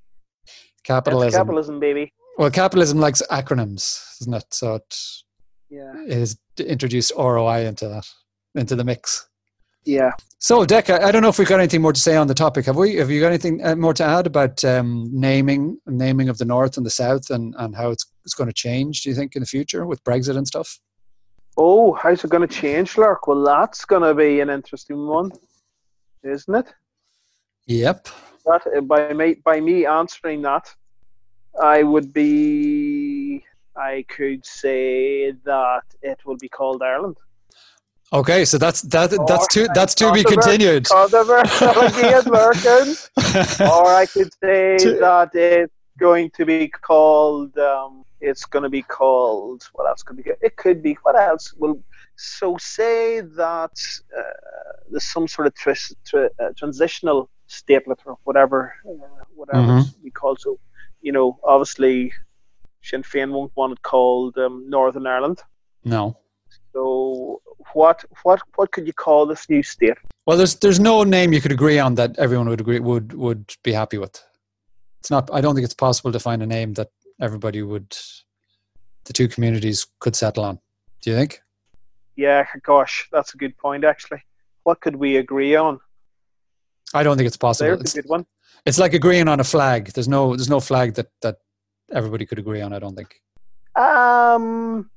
That's 0.46 0.54
Capitalism. 0.84 1.38
capitalism, 1.40 1.80
baby. 1.80 2.12
Well, 2.38 2.50
capitalism 2.50 2.98
likes 2.98 3.22
acronyms, 3.30 4.20
isn't 4.20 4.34
it? 4.34 4.44
So 4.52 4.76
it, 4.76 4.96
Yeah. 5.70 5.92
it 6.06 6.18
has 6.18 6.38
introduced 6.58 7.12
ROI 7.16 7.66
into 7.66 7.88
that, 7.88 8.06
into 8.54 8.76
the 8.76 8.84
mix. 8.84 9.28
Yeah. 9.86 10.10
So, 10.38 10.66
Dec, 10.66 10.90
I, 10.90 11.08
I 11.08 11.12
don't 11.12 11.22
know 11.22 11.28
if 11.28 11.38
we've 11.38 11.48
got 11.48 11.60
anything 11.60 11.80
more 11.80 11.92
to 11.92 12.00
say 12.00 12.16
on 12.16 12.26
the 12.26 12.34
topic. 12.34 12.66
Have 12.66 12.76
we? 12.76 12.96
Have 12.96 13.08
you 13.08 13.20
got 13.20 13.28
anything 13.28 13.64
uh, 13.64 13.76
more 13.76 13.94
to 13.94 14.04
add 14.04 14.26
about 14.26 14.62
um, 14.64 15.08
naming, 15.12 15.78
naming 15.86 16.28
of 16.28 16.38
the 16.38 16.44
North 16.44 16.76
and 16.76 16.84
the 16.84 16.90
South, 16.90 17.30
and, 17.30 17.54
and 17.56 17.74
how 17.74 17.90
it's 17.90 18.04
it's 18.24 18.34
going 18.34 18.48
to 18.48 18.52
change? 18.52 19.02
Do 19.02 19.08
you 19.08 19.14
think 19.14 19.36
in 19.36 19.40
the 19.40 19.46
future 19.46 19.86
with 19.86 20.02
Brexit 20.02 20.36
and 20.36 20.46
stuff? 20.46 20.80
Oh, 21.56 21.94
how's 21.94 22.24
it 22.24 22.30
going 22.30 22.46
to 22.46 22.54
change, 22.54 22.98
Lark? 22.98 23.28
Well, 23.28 23.44
that's 23.44 23.84
going 23.84 24.02
to 24.02 24.12
be 24.12 24.40
an 24.40 24.50
interesting 24.50 25.06
one, 25.06 25.30
isn't 26.22 26.54
it? 26.54 26.74
Yep. 27.66 28.08
That 28.44 28.66
uh, 28.76 28.80
by 28.80 29.12
me 29.12 29.36
by 29.44 29.60
me 29.60 29.86
answering 29.86 30.42
that, 30.42 30.68
I 31.62 31.84
would 31.84 32.12
be. 32.12 33.44
I 33.76 34.04
could 34.08 34.44
say 34.44 35.32
that 35.44 35.82
it 36.00 36.18
will 36.24 36.38
be 36.38 36.48
called 36.48 36.82
Ireland. 36.82 37.18
Okay, 38.12 38.44
so 38.44 38.56
that's 38.56 38.82
that. 38.82 39.10
That's 39.26 39.46
to 39.48 39.68
that's 39.74 39.94
to 39.96 40.12
be 40.12 40.22
continued. 40.22 40.86
Or 43.60 43.86
I 43.94 44.06
could 44.06 44.32
say 44.40 44.76
that 44.78 45.30
it's 45.34 45.72
going 45.98 46.30
to 46.36 46.46
be 46.46 46.68
called. 46.68 47.58
Um, 47.58 48.04
it's 48.20 48.44
going 48.44 48.62
to 48.62 48.68
be 48.68 48.82
called. 48.82 49.68
What 49.72 49.88
else 49.88 50.02
could 50.02 50.16
be? 50.18 50.30
It 50.40 50.56
could 50.56 50.82
be. 50.82 50.94
What 51.02 51.16
else? 51.16 51.52
Well, 51.56 51.82
so 52.16 52.56
say 52.58 53.20
that 53.20 53.78
uh, 54.16 54.22
there's 54.90 55.04
some 55.04 55.28
sort 55.28 55.48
of 55.48 55.54
tris, 55.54 55.92
tr- 56.06 56.28
uh, 56.38 56.50
transitional 56.56 57.28
statelet 57.48 57.98
or 58.06 58.16
whatever, 58.24 58.74
uh, 58.88 59.24
whatever 59.34 59.78
it's 59.78 59.90
be 59.90 60.10
called. 60.10 60.40
So, 60.40 60.58
you 61.02 61.12
know, 61.12 61.38
obviously, 61.44 62.12
Sinn 62.82 63.02
Féin 63.02 63.32
won't 63.32 63.52
want 63.54 63.72
it 63.72 63.82
called 63.82 64.38
um, 64.38 64.68
Northern 64.68 65.06
Ireland. 65.06 65.42
no. 65.84 66.16
So, 66.76 67.40
what 67.72 68.04
what 68.22 68.40
what 68.56 68.70
could 68.70 68.86
you 68.86 68.92
call 68.92 69.24
this 69.24 69.48
new 69.48 69.62
state? 69.62 69.96
Well, 70.26 70.36
there's 70.36 70.56
there's 70.56 70.78
no 70.78 71.04
name 71.04 71.32
you 71.32 71.40
could 71.40 71.52
agree 71.52 71.78
on 71.78 71.94
that 71.94 72.18
everyone 72.18 72.50
would 72.50 72.60
agree 72.60 72.80
would 72.80 73.14
would 73.14 73.54
be 73.64 73.72
happy 73.72 73.96
with. 73.96 74.22
It's 75.00 75.10
not. 75.10 75.30
I 75.32 75.40
don't 75.40 75.54
think 75.54 75.64
it's 75.64 75.72
possible 75.88 76.12
to 76.12 76.20
find 76.20 76.42
a 76.42 76.46
name 76.46 76.74
that 76.74 76.90
everybody 77.18 77.62
would, 77.62 77.96
the 79.04 79.14
two 79.14 79.26
communities 79.26 79.86
could 80.00 80.14
settle 80.14 80.44
on. 80.44 80.58
Do 81.00 81.08
you 81.10 81.16
think? 81.16 81.40
Yeah, 82.14 82.44
gosh, 82.62 83.08
that's 83.10 83.32
a 83.32 83.38
good 83.38 83.56
point. 83.56 83.82
Actually, 83.82 84.22
what 84.64 84.82
could 84.82 84.96
we 84.96 85.16
agree 85.16 85.56
on? 85.56 85.80
I 86.92 87.02
don't 87.04 87.16
think 87.16 87.26
it's 87.26 87.38
possible. 87.38 87.68
There's 87.68 87.80
It's, 87.80 87.96
a 87.96 88.02
good 88.02 88.10
one. 88.10 88.26
it's 88.66 88.78
like 88.78 88.92
agreeing 88.92 89.28
on 89.28 89.40
a 89.40 89.44
flag. 89.44 89.92
There's 89.94 90.08
no 90.08 90.36
there's 90.36 90.50
no 90.50 90.60
flag 90.60 90.92
that 90.96 91.08
that 91.22 91.38
everybody 91.90 92.26
could 92.26 92.38
agree 92.38 92.60
on. 92.60 92.74
I 92.74 92.78
don't 92.78 92.94
think. 92.94 93.18
Um, 93.76 94.90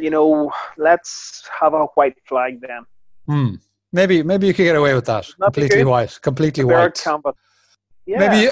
you 0.00 0.10
know, 0.10 0.52
let's 0.78 1.42
have 1.60 1.74
a 1.74 1.84
white 1.94 2.16
flag 2.26 2.60
then. 2.60 2.84
Hmm. 3.26 3.54
Maybe 3.92 4.22
maybe 4.22 4.46
you 4.46 4.54
could 4.54 4.64
get 4.64 4.76
away 4.76 4.94
with 4.94 5.04
that. 5.06 5.26
That'd 5.38 5.54
completely 5.54 5.84
white. 5.84 6.18
Completely 6.22 6.64
white. 6.64 7.04
Yeah. 8.06 8.18
Maybe 8.18 8.50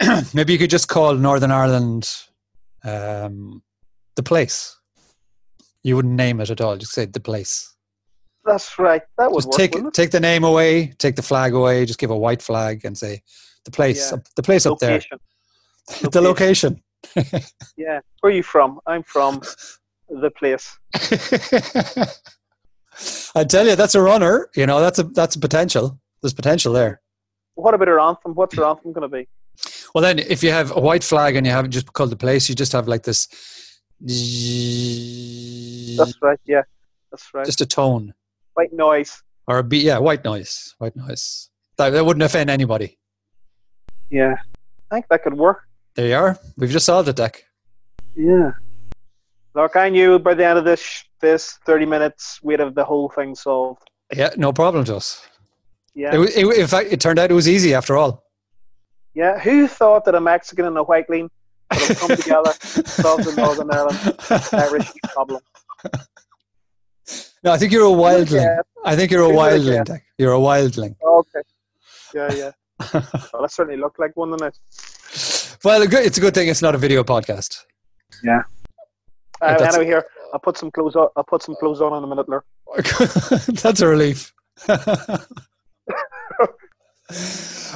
maybe 0.34 0.52
you 0.52 0.58
could 0.58 0.70
just 0.70 0.88
call 0.88 1.14
Northern 1.14 1.50
Ireland 1.50 2.10
um, 2.82 3.62
the 4.16 4.22
place. 4.22 4.76
You 5.82 5.96
wouldn't 5.96 6.14
name 6.14 6.40
it 6.40 6.48
at 6.50 6.60
all. 6.60 6.76
Just 6.76 6.92
say 6.92 7.04
the 7.04 7.20
place. 7.20 7.74
that's 8.44 8.78
right. 8.78 9.02
That 9.18 9.30
would 9.32 9.44
work. 9.44 9.54
take 9.54 9.92
take 9.92 10.10
the 10.12 10.20
name 10.20 10.44
away, 10.44 10.88
take 10.98 11.16
the 11.16 11.22
flag 11.22 11.52
away. 11.52 11.84
Just 11.84 11.98
give 11.98 12.10
a 12.10 12.16
white 12.16 12.40
flag 12.42 12.84
and 12.84 12.96
say 12.96 13.22
the 13.64 13.70
place. 13.70 14.10
Yeah. 14.10 14.16
up- 14.18 14.26
The 14.36 14.42
place 14.42 14.66
up 14.66 14.78
there. 14.78 14.92
Location. 14.92 15.18
The 16.10 16.20
location. 16.22 16.82
Yeah. 17.76 18.00
Where 18.20 18.32
are 18.32 18.34
you 18.34 18.42
from? 18.42 18.80
I'm 18.86 19.02
from 19.02 19.42
the 20.08 20.30
place. 20.30 20.78
I 23.34 23.44
tell 23.44 23.66
you, 23.66 23.74
that's 23.76 23.94
a 23.94 24.00
runner. 24.00 24.48
You 24.54 24.66
know, 24.66 24.80
that's 24.80 24.98
a 24.98 25.02
that's 25.04 25.36
a 25.36 25.40
potential. 25.40 25.98
There's 26.22 26.34
potential 26.34 26.72
there. 26.72 27.00
What 27.56 27.74
about 27.74 27.88
our 27.88 28.00
anthem? 28.00 28.34
What's 28.34 28.56
our 28.58 28.70
anthem 28.70 28.92
going 28.92 29.02
to 29.02 29.08
be? 29.08 29.28
Well, 29.94 30.02
then, 30.02 30.18
if 30.18 30.42
you 30.42 30.50
have 30.50 30.76
a 30.76 30.80
white 30.80 31.04
flag 31.04 31.36
and 31.36 31.46
you 31.46 31.52
haven't 31.52 31.70
just 31.70 31.92
called 31.92 32.10
the 32.10 32.16
place, 32.16 32.48
you 32.48 32.54
just 32.54 32.72
have 32.72 32.88
like 32.88 33.04
this, 33.04 33.28
That's 35.96 36.14
right. 36.22 36.38
Yeah. 36.44 36.62
That's 37.10 37.32
right. 37.32 37.46
just 37.46 37.60
a 37.60 37.66
tone 37.66 38.12
White 38.54 38.72
noise. 38.72 39.22
or 39.46 39.58
a 39.58 39.62
beat. 39.64 39.84
Yeah, 39.84 39.98
white 39.98 40.24
noise. 40.24 40.74
White 40.78 40.96
noise. 40.96 41.50
That, 41.78 41.90
that 41.90 42.04
wouldn't 42.04 42.22
offend 42.24 42.50
anybody. 42.50 42.98
Yeah. 44.10 44.34
I 44.90 44.96
think 44.96 45.06
that 45.10 45.22
could 45.22 45.34
work. 45.34 45.62
There 45.94 46.06
you 46.08 46.14
are. 46.16 46.38
We've 46.56 46.70
just 46.70 46.86
solved 46.86 47.08
it, 47.08 47.16
Deck. 47.16 47.44
Yeah. 48.16 48.52
Look, 49.54 49.76
I 49.76 49.88
knew 49.88 50.18
by 50.18 50.34
the 50.34 50.44
end 50.44 50.58
of 50.58 50.64
this 50.64 51.04
this 51.20 51.58
thirty 51.64 51.86
minutes 51.86 52.40
we'd 52.42 52.60
have 52.60 52.74
the 52.74 52.84
whole 52.84 53.08
thing 53.08 53.34
solved. 53.34 53.82
Yeah, 54.12 54.30
no 54.36 54.52
problem 54.52 54.84
to 54.84 54.96
us. 54.96 55.26
Yeah. 55.94 56.14
It, 56.14 56.36
it, 56.36 56.58
in 56.58 56.66
fact, 56.66 56.90
it 56.90 57.00
turned 57.00 57.18
out 57.18 57.30
it 57.30 57.34
was 57.34 57.48
easy 57.48 57.74
after 57.74 57.96
all. 57.96 58.24
Yeah. 59.14 59.38
Who 59.38 59.68
thought 59.68 60.04
that 60.06 60.14
a 60.14 60.20
Mexican 60.20 60.66
and 60.66 60.76
a 60.76 60.82
white 60.82 61.08
lean 61.08 61.30
would 61.72 61.82
have 61.82 61.98
come 61.98 62.16
together 62.16 62.52
solve 62.60 63.24
the 63.24 63.34
Northern 63.36 63.70
Ireland 63.70 64.16
Irish 64.52 64.90
problem? 65.12 65.40
no, 67.44 67.52
I 67.52 67.58
think 67.58 67.72
you're 67.72 67.86
a 67.86 67.90
wildling. 67.90 68.42
Yeah. 68.42 68.60
I 68.84 68.96
think 68.96 69.10
you're 69.10 69.22
a 69.22 69.28
Who 69.28 69.36
would've 69.36 69.62
wildling. 69.62 69.84
Deck. 69.84 70.04
You're 70.18 70.34
a 70.34 70.38
wildling. 70.38 70.96
Okay. 71.02 71.40
Yeah, 72.14 72.32
yeah. 72.32 72.50
Well, 73.32 73.44
I 73.44 73.46
certainly 73.46 73.80
look 73.80 73.98
like 73.98 74.16
one, 74.16 74.30
doesn't 74.32 74.48
it? 74.48 75.58
well, 75.64 75.82
it's 75.82 76.18
a 76.18 76.20
good 76.20 76.34
thing 76.34 76.48
it's 76.48 76.62
not 76.62 76.74
a 76.74 76.78
video 76.78 77.04
podcast. 77.04 77.60
Uh, 79.44 79.58
that's- 79.58 79.74
anyway, 79.74 79.86
here 79.90 80.04
I'll 80.32 80.40
put 80.40 80.56
some 80.56 80.70
clothes 80.70 80.96
on. 80.96 81.08
I'll 81.16 81.24
put 81.24 81.42
some 81.42 81.54
clothes 81.56 81.80
on 81.80 81.92
in 81.96 82.02
a 82.04 82.06
minute. 82.06 82.26
That's 83.62 83.80
a 83.80 83.86
relief. 83.88 84.32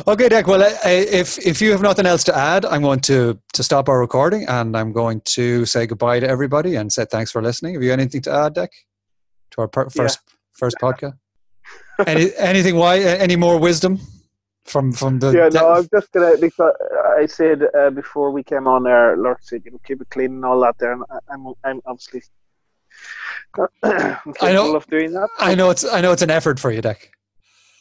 okay, 0.07 0.28
Deck. 0.28 0.46
Well, 0.46 0.62
I- 0.62 0.88
if 0.90 1.38
if 1.46 1.61
you 1.61 1.70
have 1.72 1.83
nothing 1.83 2.07
else 2.07 2.24
to 2.24 2.37
add, 2.37 2.64
I'm 2.64 2.83
going 2.83 3.00
to 3.00 3.38
to 3.52 3.62
stop 3.62 3.88
our 3.88 3.98
recording 4.00 4.46
and 4.48 4.76
I'm 4.76 4.92
going 4.92 5.20
to 5.37 5.64
say 5.66 5.87
goodbye 5.87 6.20
to 6.20 6.28
everybody 6.28 6.76
and 6.76 6.92
say 6.92 7.04
thanks 7.04 7.31
for 7.31 7.42
listening. 7.42 7.74
Have 7.74 7.83
you 7.83 7.90
got 7.90 8.00
anything 8.00 8.22
to 8.22 8.33
add, 8.33 8.54
Deck, 8.54 8.72
to 9.52 9.61
our 9.62 9.68
per- 9.68 9.90
first 9.90 10.20
first 10.54 10.76
podcast? 10.83 11.14
Any 12.07 12.31
anything? 12.37 12.76
Why? 12.76 13.00
Any 13.00 13.37
more 13.37 13.59
wisdom 13.59 13.98
from 14.68 14.92
from 14.92 15.18
the? 15.18 15.33
Yeah, 15.33 15.48
no, 15.48 15.72
I'm 15.72 15.88
just 15.92 16.11
gonna 16.12 16.37
because 16.40 16.74
I 17.16 17.26
said 17.26 17.62
uh, 17.76 17.90
before 17.90 18.31
we 18.31 18.42
came 18.42 18.66
on 18.66 18.85
there, 18.85 19.16
Lurk 19.16 19.40
said 19.42 19.62
you 19.64 19.70
know 19.72 19.81
keep 19.87 20.00
it 20.00 20.11
clean 20.11 20.33
and 20.33 20.44
all 20.44 20.61
that 20.61 20.76
there, 20.78 20.92
and 20.92 21.02
I'm 21.31 21.46
I'm 21.64 21.81
obviously 21.87 22.22
I'm 23.83 24.35
I 24.40 24.52
know- 24.52 24.74
of 24.76 24.87
doing 24.87 25.12
that. 25.12 25.28
I 25.38 25.54
know 25.54 25.70
it's 25.70 25.85
I 25.85 26.00
know 26.00 26.12
it's 26.12 26.22
an 26.22 26.31
effort 26.31 26.61
for 26.61 26.70
you, 26.70 26.83
Deck. 26.83 27.11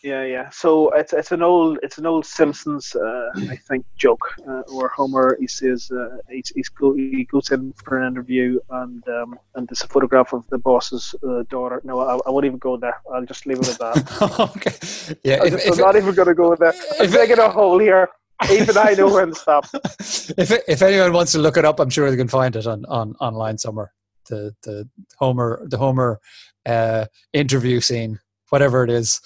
Yeah, 0.07 0.23
yeah. 0.23 0.49
So 0.51 0.89
it's 0.91 1.11
it's 1.11 1.33
an 1.33 1.43
old 1.43 1.79
it's 1.83 1.97
an 1.97 2.05
old 2.05 2.25
Simpsons 2.25 2.95
uh, 2.95 3.29
I 3.53 3.57
think 3.67 3.85
joke 3.97 4.25
uh, 4.47 4.63
where 4.75 4.87
Homer 4.87 5.37
he 5.37 5.47
says 5.47 5.91
uh, 5.91 6.17
he's, 6.29 6.49
he's 6.55 6.69
go, 6.69 6.93
he 6.93 7.27
goes 7.29 7.51
in 7.51 7.73
for 7.83 7.99
an 7.99 8.07
interview 8.07 8.57
and 8.69 9.03
um, 9.09 9.37
and 9.55 9.67
there's 9.67 9.81
a 9.81 9.87
photograph 9.87 10.31
of 10.31 10.47
the 10.47 10.59
boss's 10.59 11.13
uh, 11.27 11.43
daughter. 11.49 11.81
No, 11.83 11.99
I, 11.99 12.19
I 12.25 12.29
won't 12.29 12.45
even 12.45 12.57
go 12.57 12.77
there. 12.77 12.95
I'll 13.13 13.25
just 13.25 13.45
leave 13.45 13.59
it 13.59 13.67
at 13.67 13.79
that. 13.79 13.95
okay. 14.55 15.17
Yeah. 15.23 15.43
If, 15.43 15.51
just, 15.51 15.67
if, 15.67 15.73
I'm 15.73 15.79
not 15.79 15.95
even 15.97 16.15
going 16.15 16.29
to 16.29 16.33
go 16.33 16.55
there. 16.55 16.69
If 16.69 17.01
I'm 17.01 17.11
digging 17.11 17.39
a 17.39 17.49
hole 17.49 17.79
here. 17.79 18.09
Even 18.51 18.77
I 18.77 18.93
know 18.93 19.11
when 19.13 19.29
to 19.29 19.35
stop. 19.35 19.65
if 19.73 20.51
if 20.67 20.81
anyone 20.81 21.11
wants 21.11 21.33
to 21.33 21.39
look 21.39 21.57
it 21.57 21.65
up, 21.65 21.81
I'm 21.81 21.89
sure 21.89 22.09
they 22.09 22.15
can 22.15 22.29
find 22.29 22.55
it 22.55 22.65
on, 22.65 22.85
on 22.85 23.13
online 23.19 23.57
somewhere. 23.57 23.91
The 24.29 24.55
the 24.63 24.87
Homer 25.17 25.65
the 25.65 25.77
Homer 25.77 26.19
uh, 26.65 27.07
interview 27.33 27.81
scene, 27.81 28.19
whatever 28.49 28.83
it 28.85 28.91
is. 28.91 29.19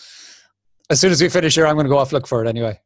As 0.91 0.99
soon 0.99 1.13
as 1.13 1.21
we 1.21 1.29
finish 1.29 1.55
here, 1.55 1.65
I'm 1.65 1.75
going 1.75 1.85
to 1.85 1.89
go 1.89 1.97
off 1.97 2.11
look 2.11 2.27
for 2.27 2.43
it 2.43 2.49
anyway. 2.49 2.77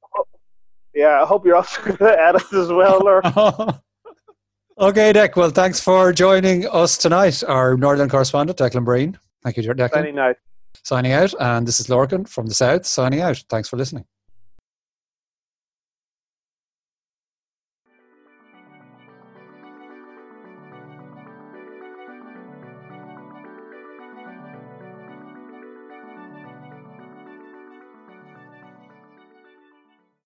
Yeah, 0.93 1.23
I 1.23 1.25
hope 1.25 1.43
you're 1.43 1.55
off 1.55 1.83
to 1.83 2.19
edit 2.21 2.53
as 2.53 2.69
well, 2.69 3.05
or 3.05 3.21
okay, 4.87 5.11
Dick. 5.11 5.35
Well, 5.35 5.49
thanks 5.49 5.79
for 5.79 6.13
joining 6.13 6.67
us 6.67 6.99
tonight. 6.99 7.43
Our 7.47 7.75
Northern 7.75 8.07
correspondent, 8.07 8.59
Declan 8.59 8.85
Breen. 8.85 9.17
Thank 9.43 9.57
you, 9.57 9.63
Declan. 9.63 9.91
signing 9.91 10.19
out. 10.19 10.35
Signing 10.83 11.13
out, 11.13 11.33
and 11.39 11.67
this 11.67 11.79
is 11.79 11.87
Lorcan 11.87 12.29
from 12.29 12.45
the 12.45 12.53
South. 12.53 12.85
Signing 12.85 13.21
out. 13.21 13.43
Thanks 13.49 13.69
for 13.69 13.75
listening. 13.75 14.05